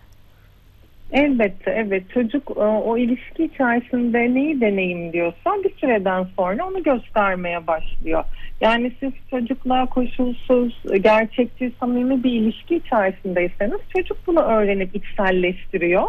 Elbette 1.14 1.71
evet 1.71 2.11
çocuk 2.11 2.50
e, 2.56 2.61
o 2.61 2.99
ilişki 2.99 3.44
içerisinde 3.44 4.35
neyi 4.35 4.61
deneyimliyorsa 4.61 5.50
bir 5.64 5.75
süreden 5.80 6.26
sonra 6.37 6.66
onu 6.66 6.83
göstermeye 6.83 7.66
başlıyor. 7.66 8.25
Yani 8.61 8.92
siz 9.00 9.12
çocukla 9.30 9.87
koşulsuz, 9.87 10.83
gerçekçi, 11.00 11.73
samimi 11.80 12.25
bir 12.25 12.33
ilişki 12.33 12.76
içerisindeyseniz 12.76 13.80
çocuk 13.97 14.26
bunu 14.26 14.40
öğrenip 14.40 14.97
içselleştiriyor 14.97 16.06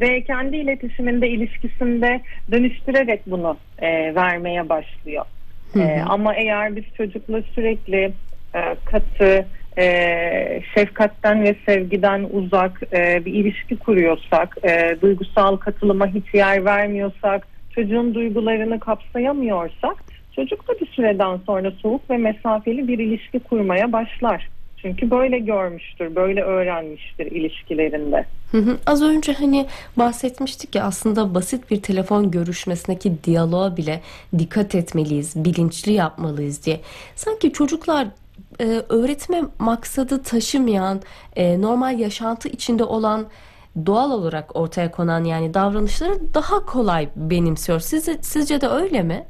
ve 0.00 0.24
kendi 0.24 0.56
iletişiminde, 0.56 1.28
ilişkisinde 1.28 2.22
dönüştürerek 2.52 3.20
bunu 3.26 3.56
e, 3.78 4.14
vermeye 4.14 4.68
başlıyor. 4.68 5.24
Hı 5.72 5.78
hı. 5.78 5.82
E, 5.82 6.02
ama 6.02 6.34
eğer 6.34 6.76
biz 6.76 6.84
çocukla 6.96 7.42
sürekli 7.54 8.12
e, 8.56 8.76
katı, 8.84 9.46
e, 9.78 10.62
şefkatten 10.74 11.42
ve 11.44 11.56
sevgiden 11.66 12.26
uzak 12.32 12.82
e, 12.92 13.24
bir 13.24 13.34
ilişki 13.34 13.76
kuruyorsak, 13.76 14.56
duygusal 15.02 15.56
katılıma 15.56 16.06
hiç 16.06 16.34
yer 16.34 16.64
vermiyorsak, 16.64 17.46
çocuğun 17.74 18.14
duygularını 18.14 18.80
kapsayamıyorsak, 18.80 20.04
çocuk 20.36 20.68
da 20.68 20.80
bir 20.80 20.86
süreden 20.86 21.40
sonra 21.46 21.70
soğuk 21.70 22.10
ve 22.10 22.16
mesafeli 22.16 22.88
bir 22.88 22.98
ilişki 22.98 23.40
kurmaya 23.40 23.92
başlar. 23.92 24.48
Çünkü 24.76 25.10
böyle 25.10 25.38
görmüştür, 25.38 26.16
böyle 26.16 26.42
öğrenmiştir 26.42 27.26
ilişkilerinde. 27.26 28.24
Hı 28.52 28.58
hı. 28.58 28.78
Az 28.86 29.02
önce 29.02 29.32
hani 29.32 29.66
bahsetmiştik 29.96 30.74
ya 30.74 30.84
aslında 30.84 31.34
basit 31.34 31.70
bir 31.70 31.82
telefon 31.82 32.30
görüşmesindeki 32.30 33.12
diyaloğa 33.24 33.76
bile 33.76 34.00
dikkat 34.38 34.74
etmeliyiz, 34.74 35.44
bilinçli 35.44 35.92
yapmalıyız 35.92 36.66
diye. 36.66 36.80
Sanki 37.14 37.52
çocuklar 37.52 38.06
e, 38.60 38.64
öğretme 38.88 39.42
maksadı 39.58 40.22
taşımayan, 40.22 41.00
e, 41.36 41.60
normal 41.60 41.98
yaşantı 41.98 42.48
içinde 42.48 42.84
olan 42.84 43.26
doğal 43.86 44.10
olarak 44.10 44.56
ortaya 44.56 44.90
konan 44.90 45.24
yani 45.24 45.54
davranışları 45.54 46.34
daha 46.34 46.66
kolay 46.66 47.08
benimsiyor. 47.16 47.80
Sizce, 47.80 48.12
sizce 48.22 48.60
de 48.60 48.66
öyle 48.66 49.02
mi? 49.02 49.24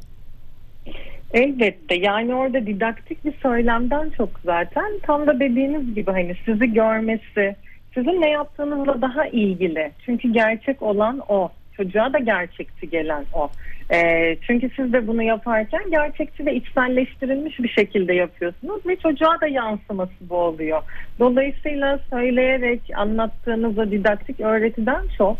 Elbette 1.33 1.95
yani 1.95 2.35
orada 2.35 2.67
didaktik 2.67 3.25
bir 3.25 3.33
söylemden 3.43 4.11
çok 4.11 4.29
zaten 4.45 4.93
tam 5.03 5.27
da 5.27 5.41
dediğiniz 5.41 5.95
gibi 5.95 6.11
hani 6.11 6.37
sizi 6.45 6.73
görmesi, 6.73 7.57
sizin 7.95 8.21
ne 8.21 8.31
yaptığınızla 8.31 9.03
daha 9.03 9.27
ilgili. 9.27 9.93
Çünkü 10.05 10.33
gerçek 10.33 10.83
olan 10.83 11.21
o. 11.29 11.49
Çocuğa 11.77 12.13
da 12.13 12.19
gerçekçi 12.19 12.91
gelen 12.91 13.25
o. 13.35 13.51
E, 13.93 14.37
çünkü 14.47 14.71
siz 14.77 14.93
de 14.93 15.07
bunu 15.07 15.23
yaparken 15.23 15.83
gerçekçi 15.91 16.47
ve 16.47 16.55
içselleştirilmiş 16.55 17.59
bir 17.59 17.69
şekilde 17.69 18.15
yapıyorsunuz 18.15 18.87
ve 18.87 18.97
çocuğa 18.97 19.41
da 19.41 19.47
yansıması 19.47 20.13
bu 20.21 20.37
oluyor. 20.37 20.83
Dolayısıyla 21.19 22.01
söyleyerek 22.11 22.81
anlattığınız 22.95 23.79
o 23.79 23.91
didaktik 23.91 24.41
öğretiden 24.41 25.03
çok 25.19 25.37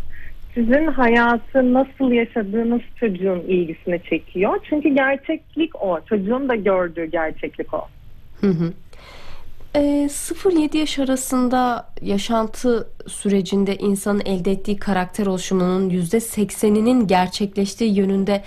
sizin 0.53 0.87
hayatı 0.87 1.73
nasıl 1.73 2.11
yaşadığınız 2.11 2.81
çocuğun 2.95 3.39
ilgisini 3.39 4.03
çekiyor. 4.03 4.59
Çünkü 4.69 4.89
gerçeklik 4.89 5.81
o. 5.81 5.99
Çocuğun 6.09 6.49
da 6.49 6.55
gördüğü 6.55 7.05
gerçeklik 7.05 7.73
o. 7.73 7.81
Hı 8.41 8.47
hı. 8.47 8.73
E, 9.77 9.81
ee, 9.81 10.09
0-7 10.09 10.77
yaş 10.77 10.99
arasında 10.99 11.89
yaşantı 12.01 12.87
sürecinde 13.07 13.75
insanın 13.75 14.21
elde 14.25 14.51
ettiği 14.51 14.77
karakter 14.77 15.25
oluşumunun 15.25 15.89
%80'inin 15.89 17.07
gerçekleştiği 17.07 17.95
yönünde 17.95 18.43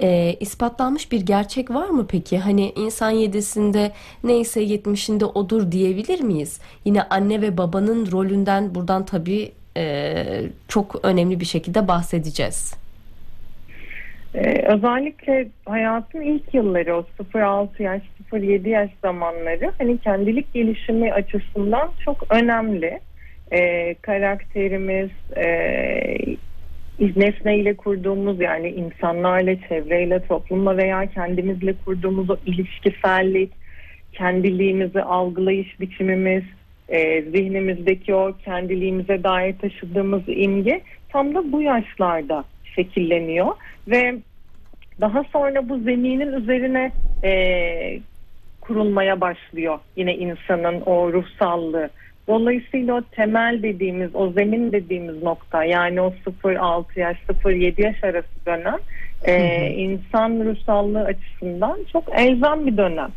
e, 0.00 0.36
ispatlanmış 0.40 1.12
bir 1.12 1.20
gerçek 1.20 1.70
var 1.70 1.88
mı 1.88 2.06
peki? 2.08 2.38
Hani 2.38 2.72
insan 2.76 3.10
yedisinde 3.10 3.92
neyse 4.24 4.60
yetmişinde 4.60 5.24
odur 5.24 5.72
diyebilir 5.72 6.20
miyiz? 6.20 6.58
Yine 6.84 7.02
anne 7.02 7.40
ve 7.40 7.58
babanın 7.58 8.12
rolünden 8.12 8.74
buradan 8.74 9.06
tabii 9.06 9.52
e, 9.76 10.44
çok 10.68 11.00
önemli 11.02 11.40
bir 11.40 11.46
şekilde 11.46 11.88
bahsedeceğiz. 11.88 12.81
Ee, 14.34 14.62
özellikle 14.66 15.48
hayatın 15.66 16.20
ilk 16.20 16.54
yılları 16.54 16.96
o 16.96 17.04
0-6 17.34 17.82
yaş, 17.82 18.02
0-7 18.32 18.68
yaş 18.68 18.90
zamanları 19.02 19.72
hani 19.78 19.98
kendilik 19.98 20.54
gelişimi 20.54 21.12
açısından 21.12 21.90
çok 22.04 22.26
önemli. 22.30 23.00
Ee, 23.52 23.94
karakterimiz, 23.94 25.10
e, 25.36 25.46
nesneyle 27.16 27.76
kurduğumuz 27.76 28.40
yani 28.40 28.68
insanlarla, 28.68 29.56
çevreyle, 29.68 30.26
toplumla 30.26 30.76
veya 30.76 31.06
kendimizle 31.06 31.74
kurduğumuz 31.84 32.30
o 32.30 32.36
ilişkisellik, 32.46 33.52
kendiliğimizi 34.12 35.02
algılayış 35.02 35.80
biçimimiz, 35.80 36.42
e, 36.88 37.22
zihnimizdeki 37.22 38.14
o 38.14 38.32
kendiliğimize 38.44 39.24
dair 39.24 39.58
taşıdığımız 39.58 40.22
imge 40.26 40.80
tam 41.08 41.34
da 41.34 41.52
bu 41.52 41.62
yaşlarda 41.62 42.44
şekilleniyor 42.74 43.48
ve 43.88 44.14
daha 45.00 45.24
sonra 45.32 45.68
bu 45.68 45.78
zeminin 45.78 46.32
üzerine 46.32 46.92
e, 47.24 47.32
kurulmaya 48.60 49.20
başlıyor 49.20 49.78
yine 49.96 50.16
insanın 50.16 50.80
o 50.80 51.12
ruhsallığı. 51.12 51.90
Dolayısıyla 52.28 52.94
o 52.94 53.02
temel 53.02 53.62
dediğimiz, 53.62 54.10
o 54.14 54.32
zemin 54.32 54.72
dediğimiz 54.72 55.22
nokta 55.22 55.64
yani 55.64 56.00
o 56.00 56.14
0-6 56.44 57.00
yaş, 57.00 57.16
0-7 57.28 57.82
yaş 57.82 58.04
arası 58.04 58.28
dönem 58.46 58.78
e, 59.24 59.66
insan 59.70 60.44
ruhsallığı 60.44 61.04
açısından 61.04 61.78
çok 61.92 62.04
elzem 62.14 62.66
bir 62.66 62.76
dönem. 62.76 63.10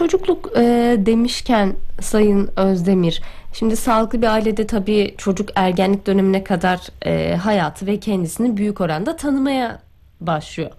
Çocukluk 0.00 0.50
e, 0.56 0.62
demişken 0.98 1.74
Sayın 2.00 2.50
Özdemir, 2.56 3.22
şimdi 3.52 3.76
sağlıklı 3.76 4.22
bir 4.22 4.26
ailede 4.26 4.66
tabii 4.66 5.14
çocuk 5.18 5.48
ergenlik 5.54 6.06
dönemine 6.06 6.44
kadar 6.44 6.80
e, 7.06 7.36
hayatı 7.36 7.86
ve 7.86 8.00
kendisini 8.00 8.56
büyük 8.56 8.80
oranda 8.80 9.16
tanımaya 9.16 9.80
başlıyor. 10.20 10.70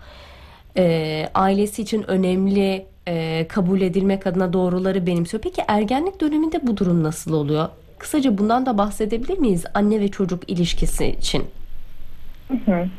E, 0.78 1.30
ailesi 1.34 1.82
için 1.82 2.04
önemli 2.12 2.86
e, 3.08 3.46
kabul 3.48 3.82
edilmek 3.82 4.28
adına 4.28 4.54
doğruları 4.54 5.08
benimsiyor. 5.08 5.44
Peki 5.44 5.62
ergenlik 5.68 6.22
döneminde 6.22 6.68
bu 6.68 6.78
durum 6.78 7.04
nasıl 7.04 7.34
oluyor? 7.34 7.70
Kısaca 7.98 8.38
bundan 8.38 8.66
da 8.66 8.78
bahsedebilir 8.78 9.38
miyiz 9.38 9.66
anne 9.74 10.00
ve 10.00 10.08
çocuk 10.08 10.50
ilişkisi 10.50 11.08
için? 11.08 11.44
Hı 12.48 12.54
hı. 12.54 12.90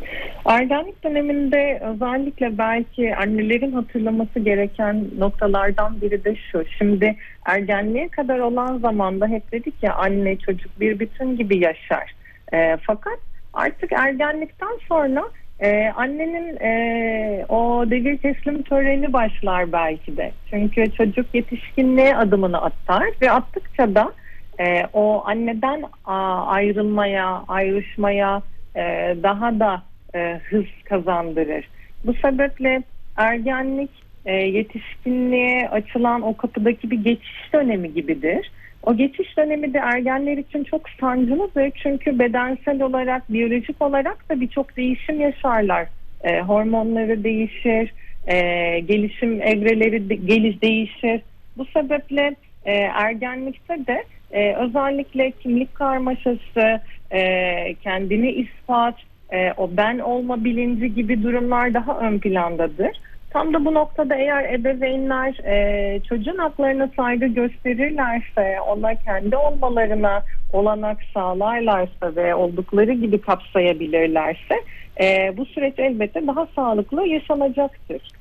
Ergenlik 0.45 1.05
döneminde 1.05 1.81
özellikle 1.83 2.59
belki 2.59 3.17
annelerin 3.17 3.73
hatırlaması 3.73 4.39
gereken 4.39 5.05
noktalardan 5.19 6.01
biri 6.01 6.25
de 6.25 6.37
şu. 6.37 6.65
Şimdi 6.79 7.17
ergenliğe 7.47 8.09
kadar 8.09 8.39
olan 8.39 8.79
zamanda 8.79 9.27
hep 9.27 9.53
dedik 9.53 9.75
ya 9.83 9.95
anne 9.95 10.37
çocuk 10.37 10.81
bir 10.81 10.99
bütün 10.99 11.37
gibi 11.37 11.59
yaşar. 11.59 12.15
E, 12.55 12.77
fakat 12.83 13.19
artık 13.53 13.93
ergenlikten 13.93 14.79
sonra 14.89 15.25
e, 15.61 15.93
annenin 15.97 16.57
e, 16.57 17.47
o 17.49 17.91
devir 17.91 18.19
teslim 18.19 18.63
töreni 18.63 19.13
başlar 19.13 19.73
belki 19.73 20.17
de. 20.17 20.33
Çünkü 20.51 20.93
çocuk 20.93 21.27
yetişkinliğe 21.35 22.17
adımını 22.17 22.63
atar 22.63 23.05
ve 23.23 23.31
attıkça 23.31 23.95
da 23.95 24.13
e, 24.61 24.87
o 24.93 25.23
anneden 25.27 25.83
a, 26.05 26.47
ayrılmaya, 26.47 27.45
ayrışmaya 27.49 28.43
e, 28.77 28.81
daha 29.23 29.61
da 29.61 29.83
e, 30.15 30.41
hız 30.51 30.65
kazandırır. 30.85 31.69
Bu 32.05 32.15
sebeple 32.15 32.83
ergenlik 33.17 33.91
e, 34.25 34.33
yetişkinliğe 34.35 35.69
açılan 35.69 36.23
o 36.23 36.37
kapıdaki 36.37 36.91
bir 36.91 37.05
geçiş 37.05 37.53
dönemi 37.53 37.95
gibidir. 37.95 38.51
O 38.83 38.97
geçiş 38.97 39.37
dönemi 39.37 39.75
de 39.75 39.79
ergenler 39.79 40.37
için 40.37 40.65
çok 40.65 40.89
sancılıdır 41.01 41.71
çünkü 41.83 42.19
bedensel 42.19 42.83
olarak, 42.83 43.33
biyolojik 43.33 43.83
olarak 43.83 44.29
da 44.31 44.41
birçok 44.41 44.77
değişim 44.77 45.21
yaşarlar. 45.21 45.87
E, 46.25 46.41
hormonları 46.41 47.25
değişir, 47.25 47.93
e, 48.27 48.37
gelişim 48.81 49.43
evreleri 49.43 50.09
de, 50.09 50.15
geliş 50.15 50.63
değişir. 50.63 51.21
Bu 51.57 51.65
sebeple 51.65 52.35
e, 52.65 52.73
ergenlikte 52.75 53.87
de 53.87 54.05
e, 54.33 54.55
özellikle 54.55 55.31
kimlik 55.31 55.75
karmaşası, 55.75 56.81
e, 57.11 57.75
kendini 57.75 58.31
ispat, 58.31 58.95
e, 59.33 59.53
o 59.57 59.71
ben 59.77 59.99
olma 59.99 60.45
bilinci 60.45 60.95
gibi 60.95 61.23
durumlar 61.23 61.75
daha 61.75 61.99
ön 61.99 62.19
plandadır. 62.19 62.91
Tam 63.31 63.55
da 63.55 63.65
bu 63.65 63.75
noktada 63.75 64.15
eğer 64.15 64.55
ebeveynler 64.55 65.35
e, 65.45 66.01
çocuğun 66.01 66.39
haklarına 66.39 66.91
saygı 66.97 67.27
gösterirlerse, 67.27 68.61
ona 68.69 68.95
kendi 68.95 69.37
olmalarına 69.37 70.23
olanak 70.53 70.99
sağlarlarsa 71.15 72.17
ve 72.17 72.35
oldukları 72.35 72.93
gibi 72.93 73.21
kapsayabilirlerse 73.21 74.55
e, 75.01 75.37
bu 75.37 75.47
süreç 75.47 75.75
elbette 75.79 76.27
daha 76.27 76.47
sağlıklı 76.57 77.07
yaşanacaktır. 77.07 78.13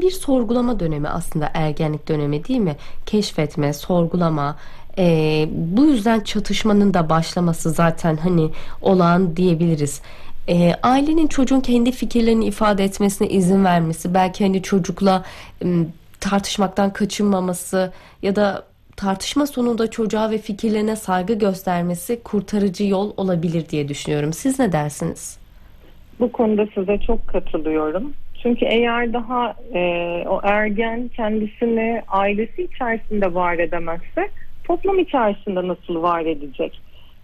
Bir 0.00 0.10
sorgulama 0.10 0.80
dönemi 0.80 1.08
aslında 1.08 1.48
ergenlik 1.54 2.08
dönemi 2.08 2.44
değil 2.44 2.60
mi? 2.60 2.76
Keşfetme, 3.06 3.72
sorgulama, 3.72 4.56
e, 4.98 5.04
bu 5.50 5.84
yüzden 5.84 6.20
çatışmanın 6.20 6.94
da 6.94 7.10
başlaması 7.10 7.70
zaten 7.70 8.16
hani 8.16 8.50
olağan 8.82 9.36
diyebiliriz 9.36 10.02
e, 10.50 10.74
ailenin 10.82 11.26
çocuğun 11.26 11.60
kendi 11.60 11.92
fikirlerini 11.92 12.44
ifade 12.44 12.84
etmesine 12.84 13.28
izin 13.28 13.64
vermesi, 13.64 14.14
belki 14.14 14.44
hani 14.44 14.62
çocukla 14.62 15.24
e, 15.64 15.66
tartışmaktan 16.20 16.92
kaçınmaması 16.92 17.92
ya 18.22 18.36
da 18.36 18.64
tartışma 18.96 19.46
sonunda 19.46 19.90
çocuğa 19.90 20.30
ve 20.30 20.38
fikirlerine 20.38 20.96
saygı 20.96 21.34
göstermesi 21.34 22.22
kurtarıcı 22.22 22.84
yol 22.84 23.12
olabilir 23.16 23.68
diye 23.68 23.88
düşünüyorum. 23.88 24.32
Siz 24.32 24.58
ne 24.58 24.72
dersiniz? 24.72 25.38
Bu 26.20 26.32
konuda 26.32 26.66
size 26.74 26.98
çok 26.98 27.28
katılıyorum. 27.28 28.12
Çünkü 28.42 28.64
eğer 28.64 29.12
daha 29.12 29.54
e, 29.74 29.80
o 30.28 30.40
ergen 30.42 31.08
kendisini 31.08 32.02
ailesi 32.08 32.62
içerisinde 32.62 33.34
var 33.34 33.58
edemezse 33.58 34.30
toplum 34.64 34.98
içerisinde 34.98 35.68
nasıl 35.68 36.02
var 36.02 36.20
edecek? 36.26 36.80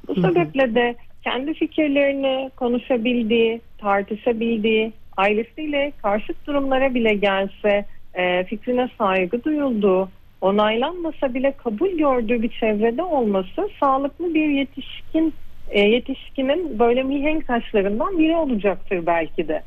Bu 0.09 0.15
sebeple 0.15 0.75
de 0.75 0.97
kendi 1.27 1.55
fikirlerini 1.55 2.51
konuşabildiği, 2.57 3.61
tartışabildiği, 3.79 4.93
ailesiyle 5.17 5.93
karşıt 6.03 6.47
durumlara 6.47 6.95
bile 6.95 7.15
gelse 7.15 7.85
e, 8.15 8.45
fikrine 8.45 8.89
saygı 8.99 9.45
duyulduğu, 9.45 10.09
onaylanmasa 10.41 11.35
bile 11.35 11.53
kabul 11.53 11.91
gördüğü 11.91 12.43
bir 12.43 12.49
çevrede 12.49 13.03
olması 13.03 13.69
sağlıklı 13.81 14.35
bir 14.35 14.49
yetişkin 14.49 15.35
e, 15.69 15.81
yetişkinin 15.81 16.79
böyle 16.79 17.03
mihenk 17.03 17.47
taşlarından 17.47 18.19
biri 18.19 18.37
olacaktır 18.37 19.07
belki 19.07 19.49
de. 19.49 19.63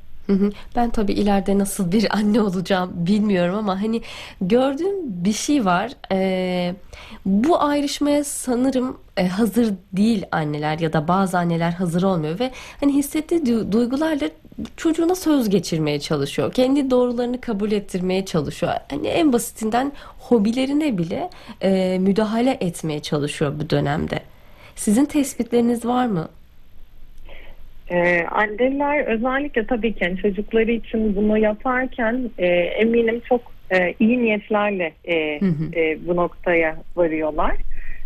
Ben 0.75 0.89
tabii 0.89 1.13
ileride 1.13 1.57
nasıl 1.57 1.91
bir 1.91 2.15
anne 2.17 2.41
olacağım 2.41 2.91
bilmiyorum 2.95 3.55
ama 3.55 3.81
hani 3.81 4.01
gördüğüm 4.41 4.95
bir 5.25 5.33
şey 5.33 5.65
var. 5.65 5.91
Ee, 6.11 6.75
bu 7.25 7.61
ayrışmaya 7.61 8.23
sanırım 8.23 8.97
e, 9.17 9.27
hazır 9.27 9.73
değil 9.93 10.25
anneler 10.31 10.79
ya 10.79 10.93
da 10.93 11.07
bazı 11.07 11.37
anneler 11.37 11.71
hazır 11.71 12.03
olmuyor 12.03 12.39
ve 12.39 12.51
hani 12.79 12.93
hissettiği 12.93 13.41
du- 13.41 13.71
duygularla 13.71 14.29
çocuğuna 14.77 15.15
söz 15.15 15.49
geçirmeye 15.49 15.99
çalışıyor. 15.99 16.53
Kendi 16.53 16.91
doğrularını 16.91 17.41
kabul 17.41 17.71
ettirmeye 17.71 18.25
çalışıyor. 18.25 18.73
Hani 18.89 19.07
en 19.07 19.33
basitinden 19.33 19.91
hobilerine 20.19 20.97
bile 20.97 21.29
e, 21.61 21.97
müdahale 22.01 22.57
etmeye 22.61 22.99
çalışıyor 23.01 23.53
bu 23.59 23.69
dönemde. 23.69 24.19
Sizin 24.75 25.05
tespitleriniz 25.05 25.85
var 25.85 26.05
mı? 26.05 26.27
Ee, 27.91 28.25
anneler 28.31 29.05
özellikle 29.05 29.67
tabii 29.67 29.93
ki 29.93 30.03
yani 30.03 30.17
çocukları 30.17 30.71
için 30.71 31.15
bunu 31.15 31.37
yaparken 31.37 32.31
e, 32.37 32.47
eminim 32.55 33.21
çok 33.29 33.41
e, 33.71 33.93
iyi 33.99 34.23
niyetlerle 34.23 34.93
e, 35.05 35.39
Hı 35.39 35.45
hı. 35.45 35.79
e, 35.79 36.07
bu 36.07 36.15
noktaya 36.15 36.75
varıyorlar. 36.95 37.55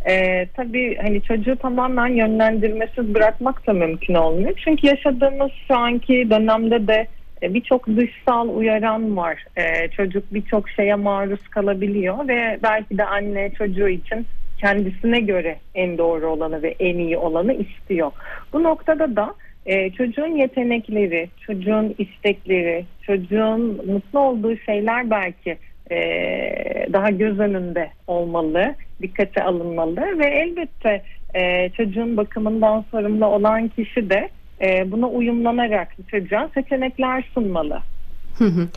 E, 0.10 0.46
tabii 0.46 0.98
hani 1.02 1.22
çocuğu 1.22 1.56
tamamen 1.56 2.08
yönlendirmesiz 2.08 3.15
bırakmak 3.15 3.67
da 3.67 3.74
mümkün 3.74 4.13
olmuyor. 4.13 4.54
Çünkü 4.63 4.88
yaşadığımız 4.88 5.52
şu 5.67 5.78
anki 5.78 6.30
dönemde 6.30 6.88
de 6.88 7.08
e, 7.41 7.54
birçok 7.54 7.88
dışsal 7.88 8.50
uyaran 8.50 9.17
var. 9.17 9.46
E, 9.58 9.88
çocuk 9.88 10.34
birçok 10.34 10.69
şeye 10.69 10.96
maruz 10.96 11.48
kalabiliyor 11.48 12.28
ve 12.28 12.60
belki 12.63 12.98
de 12.98 13.06
anne 13.06 13.52
çocuğu 13.58 13.88
için 13.89 14.28
kendisine 14.58 15.19
göre 15.19 15.60
en 15.76 15.98
doğru 15.98 16.30
olanı 16.30 16.63
ve 16.63 16.76
en 16.80 16.98
iyi 16.98 17.17
olanı 17.17 17.54
istiyor. 17.54 18.12
Bu 18.54 18.63
noktada 18.63 19.15
da 19.15 19.36
e, 19.65 19.91
çocuğun 19.91 20.36
yetenekleri, 20.36 21.30
çocuğun 21.45 21.95
istekleri, 21.97 22.86
çocuğun 23.02 23.62
mutlu 23.91 24.19
olduğu 24.19 24.58
şeyler 24.58 25.10
belki 25.10 25.58
e, 25.91 25.97
daha 26.93 27.10
göz 27.10 27.39
önünde 27.39 27.89
olmalı, 28.08 28.76
dikkate 29.02 29.43
alınmalı 29.43 30.19
ve 30.19 30.26
elbette 30.26 31.02
e, 31.36 31.69
çocuğun 31.69 32.17
bakımından 32.17 32.86
sorumlu 32.91 33.26
olan 33.26 33.67
kişi 33.67 34.10
de 34.10 34.30
e, 34.62 34.91
buna 34.91 35.08
uyumlanarak 35.08 35.88
çocuğa 36.12 36.49
seçenekler 36.54 37.23
sunmalı. 37.34 37.82
Hı. 38.38 38.67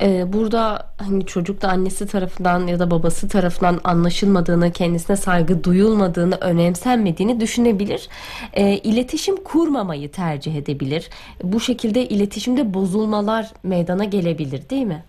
Ee, 0.00 0.32
burada 0.32 0.78
hani 0.98 1.26
çocuk 1.26 1.62
da 1.62 1.68
annesi 1.68 2.06
tarafından 2.06 2.66
ya 2.66 2.78
da 2.78 2.90
babası 2.90 3.28
tarafından 3.28 3.80
anlaşılmadığını, 3.84 4.72
kendisine 4.72 5.16
saygı 5.16 5.64
duyulmadığını, 5.64 6.34
önemsenmediğini 6.40 7.40
düşünebilir. 7.40 8.08
Ee, 8.52 8.76
iletişim 8.76 9.36
kurmamayı 9.36 10.10
tercih 10.10 10.54
edebilir. 10.54 11.10
Bu 11.42 11.60
şekilde 11.60 12.08
iletişimde 12.08 12.74
bozulmalar 12.74 13.46
meydana 13.62 14.04
gelebilir, 14.04 14.70
değil 14.70 14.86
mi? 14.86 15.02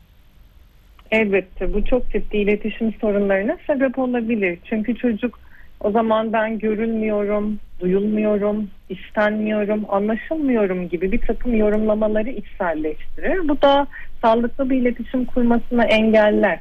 Elbette 1.12 1.74
bu 1.74 1.86
çok 1.86 2.12
ciddi 2.12 2.38
iletişim 2.38 2.94
sorunlarına 2.94 3.58
sebep 3.68 4.00
olabilir. 4.00 4.60
Çünkü 4.64 4.96
çocuk 4.96 5.40
o 5.80 5.92
zaman 5.92 6.34
ben 6.34 6.60
görülmüyorum, 6.60 7.60
duyulmuyorum, 7.82 8.70
istenmiyorum, 8.90 9.86
anlaşılmıyorum 9.90 10.90
gibi 10.90 11.12
bir 11.12 11.22
takım 11.22 11.56
yorumlamaları 11.56 12.30
içselleştirir. 12.30 13.48
Bu 13.48 13.62
da 13.62 13.88
sağlıklı 14.24 14.70
bir 14.70 14.78
iletişim 14.78 15.26
kurmasını 15.26 15.84
engeller. 15.86 16.60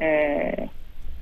Ee, 0.00 0.54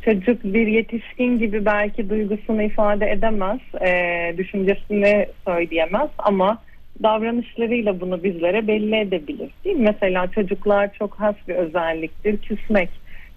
çocuk 0.03 0.45
bir 0.45 0.67
yetişkin 0.67 1.39
gibi 1.39 1.65
belki 1.65 2.11
duygusunu 2.11 2.63
ifade 2.63 3.11
edemez, 3.11 3.61
e, 3.87 4.35
düşüncesini 4.37 5.27
söyleyemez 5.47 6.11
ama 6.19 6.63
davranışlarıyla 7.03 8.01
bunu 8.01 8.25
bizlere 8.25 8.67
belli 8.67 8.97
edebilir. 8.97 9.51
Değil 9.65 9.77
mi? 9.77 9.89
Mesela 9.93 10.27
çocuklar 10.27 10.93
çok 10.93 11.21
has 11.21 11.35
bir 11.49 11.55
özelliktir, 11.55 12.37
küsmek. 12.37 12.91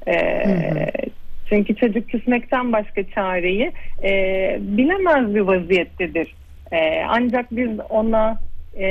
Ee, 0.08 0.46
hı 0.46 0.52
hı. 0.52 0.90
Çünkü 1.50 1.76
çocuk 1.76 2.10
küsmekten 2.10 2.72
başka 2.72 3.04
çareyi 3.04 3.72
e, 4.04 4.12
bilemez 4.62 5.36
bir 5.36 5.42
vaziyettedir. 5.42 6.36
E, 6.72 7.04
ancak 7.08 7.46
biz 7.52 7.70
ona 7.90 8.40
e, 8.78 8.88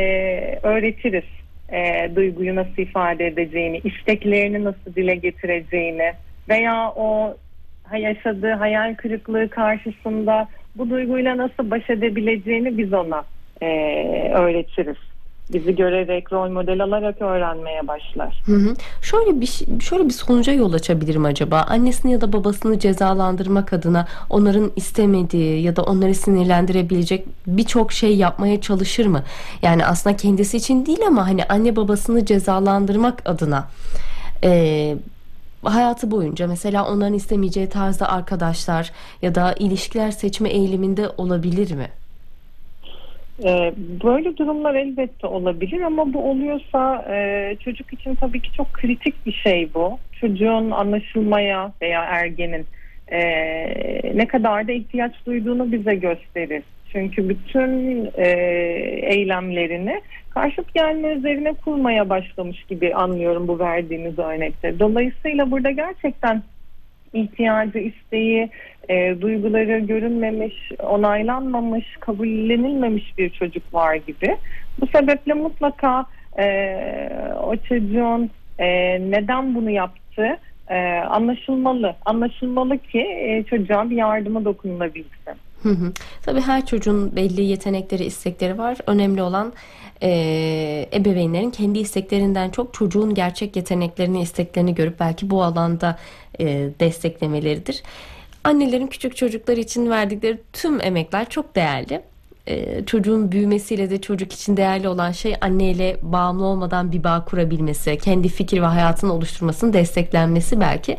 öğretiriz 0.63 1.25
e, 1.73 2.11
duyguyu 2.17 2.55
nasıl 2.55 2.83
ifade 2.83 3.27
edeceğini, 3.27 3.81
isteklerini 3.85 4.65
nasıl 4.65 4.95
dile 4.97 5.15
getireceğini 5.15 6.13
veya 6.49 6.93
o 6.97 7.37
yaşadığı 7.99 8.53
hayal 8.53 8.95
kırıklığı 8.95 9.49
karşısında 9.49 10.49
bu 10.77 10.91
duyguyla 10.91 11.37
nasıl 11.37 11.71
baş 11.71 11.91
edebileceğini 11.91 12.79
biz 12.79 12.93
ona 12.93 13.25
e, 13.61 13.67
öğretiriz 14.35 14.97
bizi 15.53 15.77
görerek 15.77 16.33
rol 16.33 16.51
model 16.51 16.83
alarak 16.85 17.23
öğrenmeye 17.23 17.89
başlar. 17.89 18.43
Hı 18.47 18.53
hı. 18.53 18.75
Şöyle 19.03 19.41
bir 19.41 19.81
şöyle 19.81 20.05
bir 20.05 20.11
sonuca 20.11 20.53
yol 20.53 20.73
açabilirim 20.73 21.25
acaba. 21.25 21.61
Annesini 21.61 22.13
ya 22.13 22.21
da 22.21 22.33
babasını 22.33 22.79
cezalandırmak 22.79 23.73
adına 23.73 24.07
onların 24.31 24.71
istemediği 24.77 25.63
ya 25.63 25.77
da 25.77 25.83
onları 25.83 26.15
sinirlendirebilecek 26.15 27.27
birçok 27.47 27.93
şey 27.93 28.17
yapmaya 28.17 28.61
çalışır 28.61 29.07
mı? 29.07 29.23
Yani 29.63 29.87
aslında 29.87 30.17
kendisi 30.17 30.57
için 30.57 30.87
değil 30.87 31.01
ama 31.07 31.27
hani 31.27 31.45
anne 31.45 31.77
babasını 31.77 32.25
cezalandırmak 32.25 33.23
adına 33.25 33.69
e, 34.45 34.97
hayatı 35.65 36.11
boyunca 36.11 36.47
mesela 36.47 36.89
onların 36.89 37.15
istemeyeceği 37.15 37.69
tarzda 37.69 38.09
arkadaşlar 38.09 38.93
ya 39.23 39.35
da 39.35 39.55
ilişkiler 39.59 40.11
seçme 40.11 40.49
eğiliminde 40.49 41.11
olabilir 41.17 41.73
mi? 41.75 41.89
Ee, 43.45 43.73
böyle 44.05 44.37
durumlar 44.37 44.75
elbette 44.75 45.27
olabilir 45.27 45.81
ama 45.81 46.13
bu 46.13 46.31
oluyorsa 46.31 47.05
e, 47.11 47.57
çocuk 47.65 47.93
için 47.93 48.15
tabii 48.15 48.41
ki 48.41 48.53
çok 48.53 48.73
kritik 48.73 49.27
bir 49.27 49.33
şey 49.33 49.75
bu. 49.75 49.99
Çocuğun 50.13 50.71
anlaşılmaya 50.71 51.73
veya 51.83 52.05
ergenin 52.05 52.67
e, 53.09 53.21
ne 54.17 54.27
kadar 54.27 54.69
da 54.69 54.73
ihtiyaç 54.73 55.27
duyduğunu 55.27 55.73
bize 55.73 55.95
gösterir. 55.95 56.63
Çünkü 56.93 57.29
bütün 57.29 58.05
e, 58.17 58.29
eylemlerini 59.03 60.01
karşıt 60.31 60.75
gelme 60.75 61.09
üzerine 61.09 61.53
kurmaya 61.53 62.09
başlamış 62.09 62.65
gibi 62.65 62.95
anlıyorum 62.95 63.49
bu 63.49 63.59
verdiğiniz 63.59 64.19
örnekte. 64.19 64.79
Dolayısıyla 64.79 65.51
burada 65.51 65.71
gerçekten 65.71 66.43
ihtiyacı, 67.13 67.79
isteği, 67.79 68.51
e, 68.89 69.21
duyguları 69.21 69.79
görünmemiş, 69.79 70.73
onaylanmamış, 70.83 71.97
kabullenilmemiş 72.01 73.19
bir 73.19 73.31
çocuk 73.31 73.75
var 73.75 73.95
gibi. 73.95 74.37
Bu 74.81 74.87
sebeple 74.87 75.35
mutlaka 75.35 76.07
e, 76.39 76.47
o 77.43 77.57
çocuğun 77.57 78.31
e, 78.59 78.67
neden 79.11 79.55
bunu 79.55 79.71
yaptı 79.71 80.39
e, 80.69 80.77
anlaşılmalı. 80.99 81.97
Anlaşılmalı 82.05 82.79
ki 82.79 83.01
e, 83.01 83.45
çocuğa 83.51 83.91
bir 83.91 83.97
yardıma 83.97 84.45
dokunulabilsin. 84.45 85.35
Hı 85.63 85.69
hı. 85.69 85.93
Tabii 86.23 86.41
her 86.41 86.67
çocuğun 86.67 87.17
belli 87.17 87.43
yetenekleri, 87.43 88.05
istekleri 88.05 88.59
var. 88.59 88.77
Önemli 88.87 89.23
olan 89.23 89.53
e, 90.03 90.09
ebeveynlerin 90.95 91.51
kendi 91.51 91.79
isteklerinden 91.79 92.51
çok 92.51 92.75
çocuğun 92.75 93.15
gerçek 93.15 93.57
yeteneklerini, 93.57 94.23
isteklerini 94.23 94.75
görüp 94.75 95.01
belki 95.01 95.31
bu 95.31 95.43
alanda 95.43 95.99
e, 96.41 96.71
desteklemeleridir. 96.81 97.83
Annelerin 98.45 98.87
küçük 98.87 99.17
çocuklar 99.17 99.57
için 99.57 99.91
verdikleri 99.91 100.39
tüm 100.53 100.81
emekler 100.81 101.29
çok 101.29 101.57
değerli. 101.57 102.03
Ee, 102.49 102.85
çocuğun 102.87 103.33
büyümesiyle 103.33 103.91
de 103.91 104.01
çocuk 104.01 104.33
için 104.33 104.57
değerli 104.57 104.89
olan 104.89 105.13
şey 105.13 105.35
anneyle 105.41 105.97
bağımlı 106.03 106.45
olmadan 106.45 106.93
bir 106.93 107.05
bağ 107.05 107.25
kurabilmesi, 107.25 107.99
kendi 107.99 108.29
fikir 108.29 108.63
ve 108.63 108.67
hayatını 108.67 109.13
oluşturmasının 109.13 109.73
desteklenmesi 109.73 110.61
belki. 110.61 110.99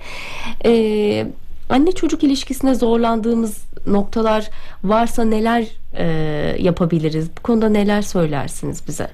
Ee, 0.65 1.27
anne 1.69 1.91
çocuk 1.91 2.23
ilişkisinde 2.23 2.73
zorlandığımız 2.73 3.57
noktalar 3.87 4.49
varsa 4.83 5.23
neler 5.23 5.65
e, 5.93 6.05
yapabiliriz? 6.59 7.29
Bu 7.37 7.41
konuda 7.41 7.69
neler 7.69 8.01
söylersiniz 8.01 8.83
bize? 8.87 9.09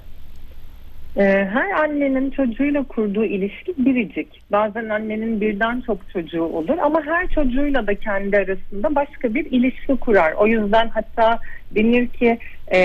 Ee, 1.18 1.48
her 1.54 1.70
annenin 1.72 2.32
çocuğuyla 2.32 2.84
kurduğu 2.84 3.26
ilişki 3.26 3.74
biricik. 3.78 4.42
Bazen 4.52 4.90
annenin 4.90 5.42
birden 5.42 5.82
çok 5.82 6.10
çocuğu 6.10 6.44
olur 6.44 6.78
ama 6.78 7.06
her 7.06 7.28
çocuğuyla 7.28 7.88
da 7.88 7.96
kendi 7.96 8.38
arasında 8.38 8.96
başka 8.96 9.34
bir 9.34 9.46
ilişki 9.46 9.96
kurar. 9.96 10.34
O 10.34 10.48
yüzden 10.48 10.90
hatta 10.90 11.40
denir 11.72 12.08
ki 12.08 12.40
e, 12.74 12.80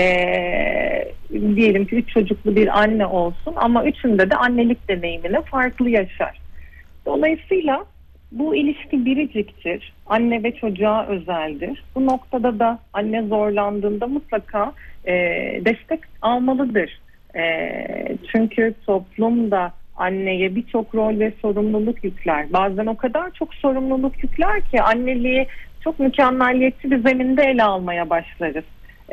diyelim 1.31 1.85
ki 1.85 1.95
üç 1.95 2.09
çocuklu 2.09 2.55
bir 2.55 2.79
anne 2.81 3.05
olsun 3.05 3.53
ama 3.55 3.85
üçünde 3.85 4.29
de 4.29 4.35
annelik 4.35 4.89
deneyimini 4.89 5.41
farklı 5.41 5.89
yaşar. 5.89 6.39
Dolayısıyla 7.05 7.85
bu 8.31 8.55
ilişki 8.55 9.05
biriciktir. 9.05 9.93
Anne 10.05 10.43
ve 10.43 10.55
çocuğa 10.55 11.07
özeldir. 11.07 11.83
Bu 11.95 12.05
noktada 12.05 12.59
da 12.59 12.79
anne 12.93 13.23
zorlandığında 13.23 14.07
mutlaka 14.07 14.73
e, 15.05 15.13
destek 15.65 15.99
almalıdır 16.21 16.99
e, 17.35 18.17
çünkü 18.31 18.73
toplum 18.85 19.51
da 19.51 19.71
anneye 19.95 20.55
birçok 20.55 20.95
rol 20.95 21.19
ve 21.19 21.33
sorumluluk 21.41 22.03
yükler. 22.03 22.53
Bazen 22.53 22.85
o 22.85 22.97
kadar 22.97 23.31
çok 23.31 23.53
sorumluluk 23.53 24.23
yükler 24.23 24.61
ki 24.61 24.81
anneliği 24.81 25.47
çok 25.83 25.99
mükemmelliyetçi 25.99 26.91
bir 26.91 27.03
zeminde 27.03 27.43
ele 27.43 27.63
almaya 27.63 28.09
başlarız. 28.09 28.63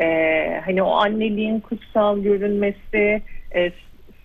Ee, 0.01 0.61
hani 0.65 0.83
o 0.83 0.91
anneliğin 0.91 1.61
kutsal 1.61 2.19
görünmesi, 2.19 3.23
e, 3.55 3.71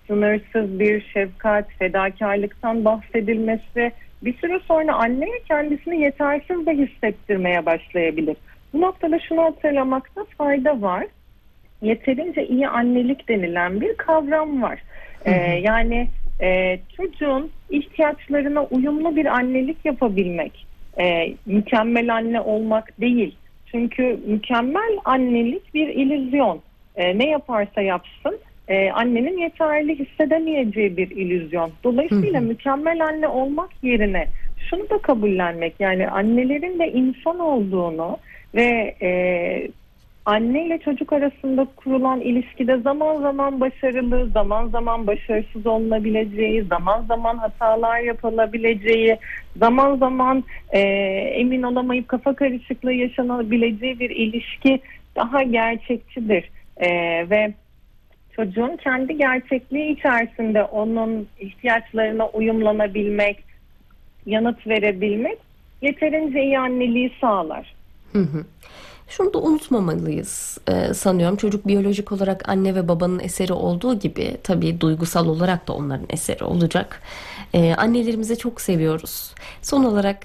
sınırsız 0.08 0.80
bir 0.80 1.02
şefkat, 1.14 1.66
fedakarlıktan 1.80 2.86
bahsedilmesi 2.86 3.92
bir 4.22 4.38
süre 4.38 4.60
sonra 4.68 4.94
anneye 4.94 5.40
kendisini 5.48 6.02
yetersiz 6.02 6.66
de 6.66 6.72
hissettirmeye 6.72 7.66
başlayabilir. 7.66 8.38
Bu 8.74 8.82
noktada 8.82 9.20
şunu 9.20 9.42
hatırlamakta 9.42 10.26
fayda 10.38 10.82
var 10.82 11.06
yeterince 11.84 12.48
iyi 12.48 12.67
annelik 12.67 13.30
denilen 13.30 13.82
bir 13.82 13.96
kavram 13.96 14.62
var. 14.62 14.80
Ee, 15.26 15.32
yani 15.63 16.08
e, 16.41 16.80
çocuğun 16.98 17.52
ihtiyaçlarına 17.69 18.63
uyumlu 18.63 19.15
bir 19.15 19.26
annelik 19.26 19.78
yapabilmek, 19.86 20.65
e, 21.00 21.34
mükemmel 21.46 22.15
anne 22.15 22.41
olmak 22.41 23.02
değil. 23.02 23.36
Çünkü 23.72 24.19
mükemmel 24.28 24.98
annelik 25.06 25.74
bir 25.74 25.88
illüzyon. 25.88 26.62
E, 26.96 27.17
ne 27.17 27.30
yaparsa 27.30 27.82
yapsın 27.82 28.39
e, 28.67 28.91
annenin 28.91 29.38
yeterli 29.38 30.00
hissedemeyeceği 30.00 30.98
bir 30.98 31.12
illüzyon. 31.12 31.72
Dolayısıyla 31.84 32.39
hı 32.39 32.43
hı. 32.43 32.48
mükemmel 32.48 33.06
anne 33.06 33.28
olmak 33.28 33.69
yerine 33.84 34.28
şunu 34.69 34.89
da 34.89 34.98
kabullenmek 34.98 35.74
yani 35.80 36.10
annelerin 36.10 36.80
de 36.80 36.91
insan 36.91 37.39
olduğunu 37.39 38.17
ve 38.56 38.96
e, 39.02 39.67
anne 40.26 40.66
ile 40.66 40.78
çocuk 40.78 41.14
arasında 41.14 41.68
kurulan 41.76 42.22
ilişkide 42.22 42.78
zaman 42.78 43.22
zaman 43.22 43.60
başarılı, 43.60 44.30
zaman 44.30 44.68
zaman 44.68 45.08
başarısız 45.08 45.68
olunabileceği, 45.68 46.64
zaman 46.64 47.06
zaman 47.08 47.38
hatalar 47.38 48.00
yapılabileceği, 48.00 49.18
zaman 49.58 49.98
zaman 49.98 50.44
e, 50.72 50.80
emin 51.40 51.64
olamayıp 51.64 52.08
kafa 52.08 52.36
karışıklığı 52.36 52.94
yaşanabileceği 52.94 54.00
bir 54.00 54.10
ilişki 54.10 54.80
daha 55.16 55.44
gerçekçidir. 55.44 56.50
E, 56.78 56.90
ve 57.30 57.54
çocuğun 58.36 58.78
kendi 58.78 59.18
gerçekliği 59.18 59.98
içerisinde 59.98 60.64
onun 60.64 61.28
ihtiyaçlarına 61.40 62.28
uyumlanabilmek, 62.28 63.44
yanıt 64.26 64.68
verebilmek 64.68 65.38
yeterince 65.82 66.44
iyi 66.44 66.60
anneliği 66.60 67.12
sağlar. 67.22 67.76
Hı 68.12 68.20
hı. 68.20 68.46
Şunu 69.17 69.34
da 69.34 69.39
unutmamalıyız 69.39 70.58
e, 70.67 70.93
sanıyorum. 70.93 71.36
Çocuk 71.38 71.67
biyolojik 71.67 72.12
olarak 72.12 72.49
anne 72.49 72.76
ve 72.76 72.88
babanın 72.88 73.19
eseri 73.19 73.54
olduğu 73.54 73.99
gibi 73.99 74.38
tabii 74.43 74.82
duygusal 74.82 75.28
olarak 75.28 75.67
da 75.67 75.73
onların 75.73 76.06
eseri 76.10 76.43
olacak. 76.43 77.02
E, 77.54 77.76
annelerimizi 77.76 78.38
çok 78.38 78.62
seviyoruz. 78.62 79.34
Son 79.62 79.84
olarak 79.84 80.17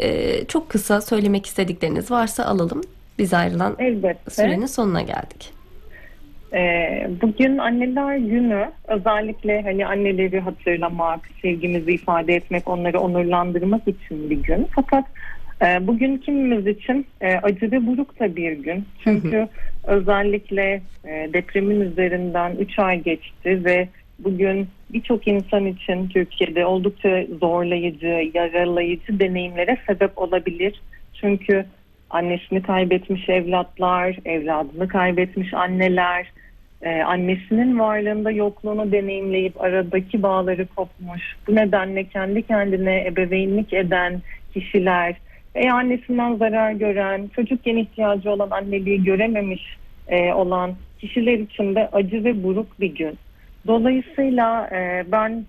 e, 0.00 0.44
çok 0.44 0.68
kısa 0.68 1.00
söylemek 1.00 1.46
istedikleriniz 1.46 2.10
varsa 2.10 2.44
alalım. 2.44 2.80
Biz 3.18 3.34
ayrılan 3.34 3.76
Elbette. 3.78 4.30
sürenin 4.30 4.66
sonuna 4.66 5.02
geldik. 5.02 5.52
Ee, 6.54 7.10
bugün 7.22 7.58
anneler 7.58 8.16
günü 8.16 8.70
özellikle 8.88 9.62
hani 9.62 9.86
anneleri 9.86 10.40
hatırlamak, 10.40 11.20
sevgimizi 11.42 11.92
ifade 11.92 12.34
etmek, 12.34 12.68
onları 12.68 13.00
onurlandırmak 13.00 13.88
için 13.88 14.30
bir 14.30 14.36
gün. 14.36 14.66
Fakat 14.74 15.04
e, 15.04 15.41
bugün 15.62 16.16
kimimiz 16.16 16.66
için 16.66 17.06
e, 17.20 17.34
acı 17.34 17.72
ve 17.72 17.86
buruk 17.86 18.20
da 18.20 18.36
bir 18.36 18.52
gün. 18.52 18.84
Çünkü 19.04 19.48
özellikle 19.84 20.82
e, 21.04 21.30
depremin 21.32 21.80
üzerinden 21.80 22.56
3 22.56 22.78
ay 22.78 23.02
geçti 23.02 23.64
ve 23.64 23.88
bugün 24.18 24.68
birçok 24.92 25.28
insan 25.28 25.66
için 25.66 26.08
Türkiye'de 26.08 26.66
oldukça 26.66 27.24
zorlayıcı, 27.40 28.30
yaralayıcı 28.34 29.20
deneyimlere 29.20 29.76
sebep 29.86 30.18
olabilir. 30.18 30.82
Çünkü 31.20 31.64
annesini 32.10 32.62
kaybetmiş 32.62 33.28
evlatlar, 33.28 34.16
evladını 34.24 34.88
kaybetmiş 34.88 35.54
anneler, 35.54 36.32
e, 36.82 37.02
annesinin 37.02 37.78
varlığında 37.78 38.30
yokluğunu 38.30 38.92
deneyimleyip 38.92 39.60
aradaki 39.60 40.22
bağları 40.22 40.66
kopmuş. 40.66 41.22
Bu 41.48 41.54
nedenle 41.54 42.04
kendi 42.04 42.42
kendine 42.42 43.06
ebeveynlik 43.06 43.72
eden 43.72 44.22
kişiler 44.54 45.16
veya 45.56 45.74
annesinden 45.74 46.36
zarar 46.36 46.72
gören, 46.72 47.30
çocukken 47.36 47.76
ihtiyacı 47.76 48.30
olan 48.30 48.50
anneliği 48.50 49.04
görememiş 49.04 49.76
e, 50.08 50.32
olan 50.32 50.74
kişiler 50.98 51.38
için 51.38 51.74
de 51.74 51.88
acı 51.92 52.24
ve 52.24 52.42
buruk 52.42 52.80
bir 52.80 52.94
gün. 52.94 53.18
Dolayısıyla 53.66 54.68
e, 54.72 55.04
ben 55.12 55.44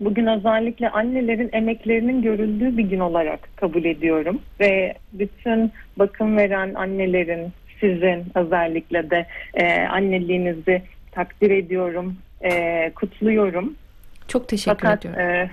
bugün 0.00 0.26
özellikle 0.26 0.90
annelerin 0.90 1.50
emeklerinin 1.52 2.22
görüldüğü 2.22 2.76
bir 2.76 2.84
gün 2.84 3.00
olarak 3.00 3.56
kabul 3.56 3.84
ediyorum 3.84 4.40
ve 4.60 4.94
bütün 5.12 5.72
bakım 5.96 6.36
veren 6.36 6.74
annelerin 6.74 7.52
sizin 7.80 8.24
özellikle 8.34 9.10
de 9.10 9.26
e, 9.54 9.82
anneliğinizi 9.82 10.82
takdir 11.12 11.50
ediyorum, 11.50 12.16
e, 12.42 12.90
kutluyorum. 12.94 13.74
Çok 14.28 14.48
teşekkür 14.48 14.78
Fakat 14.80 15.06
ediyorum. 15.06 15.20
e, 15.20 15.50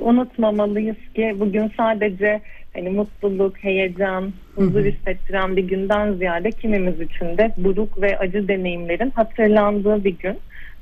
unutmamalıyız 0.00 0.96
ki 1.14 1.36
bugün 1.38 1.72
sadece 1.76 2.40
hani 2.78 2.90
mutluluk, 2.90 3.56
heyecan, 3.56 4.32
huzur 4.54 4.84
hissettiren 4.84 5.56
bir 5.56 5.64
günden 5.64 6.12
ziyade 6.12 6.50
kimimiz 6.50 7.00
için 7.00 7.38
de 7.38 7.54
buruk 7.56 8.02
ve 8.02 8.18
acı 8.18 8.48
deneyimlerin 8.48 9.10
hatırlandığı 9.10 10.04
bir 10.04 10.18
gün. 10.18 10.38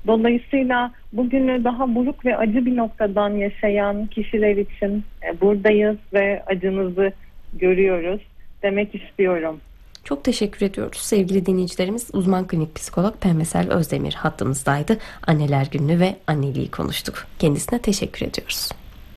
Dolayısıyla 0.06 0.92
bugünü 1.12 1.64
daha 1.64 1.94
buruk 1.94 2.24
ve 2.24 2.36
acı 2.36 2.66
bir 2.66 2.76
noktadan 2.76 3.30
yaşayan 3.30 4.06
kişiler 4.06 4.56
için 4.56 5.04
e, 5.22 5.40
buradayız 5.40 5.96
ve 6.12 6.42
acınızı 6.46 7.12
görüyoruz 7.54 8.20
demek 8.62 8.94
istiyorum. 8.94 9.60
Çok 10.04 10.24
teşekkür 10.24 10.66
ediyoruz. 10.66 10.98
Sevgili 10.98 11.46
dinleyicilerimiz 11.46 12.10
uzman 12.12 12.46
klinik 12.46 12.74
psikolog 12.74 13.20
Pemesel 13.20 13.72
Özdemir 13.72 14.14
hattımızdaydı. 14.14 14.98
Anneler 15.26 15.68
gününü 15.72 16.00
ve 16.00 16.16
anneliği 16.26 16.70
konuştuk. 16.70 17.26
Kendisine 17.38 17.78
teşekkür 17.78 18.26
ediyoruz. 18.26 18.70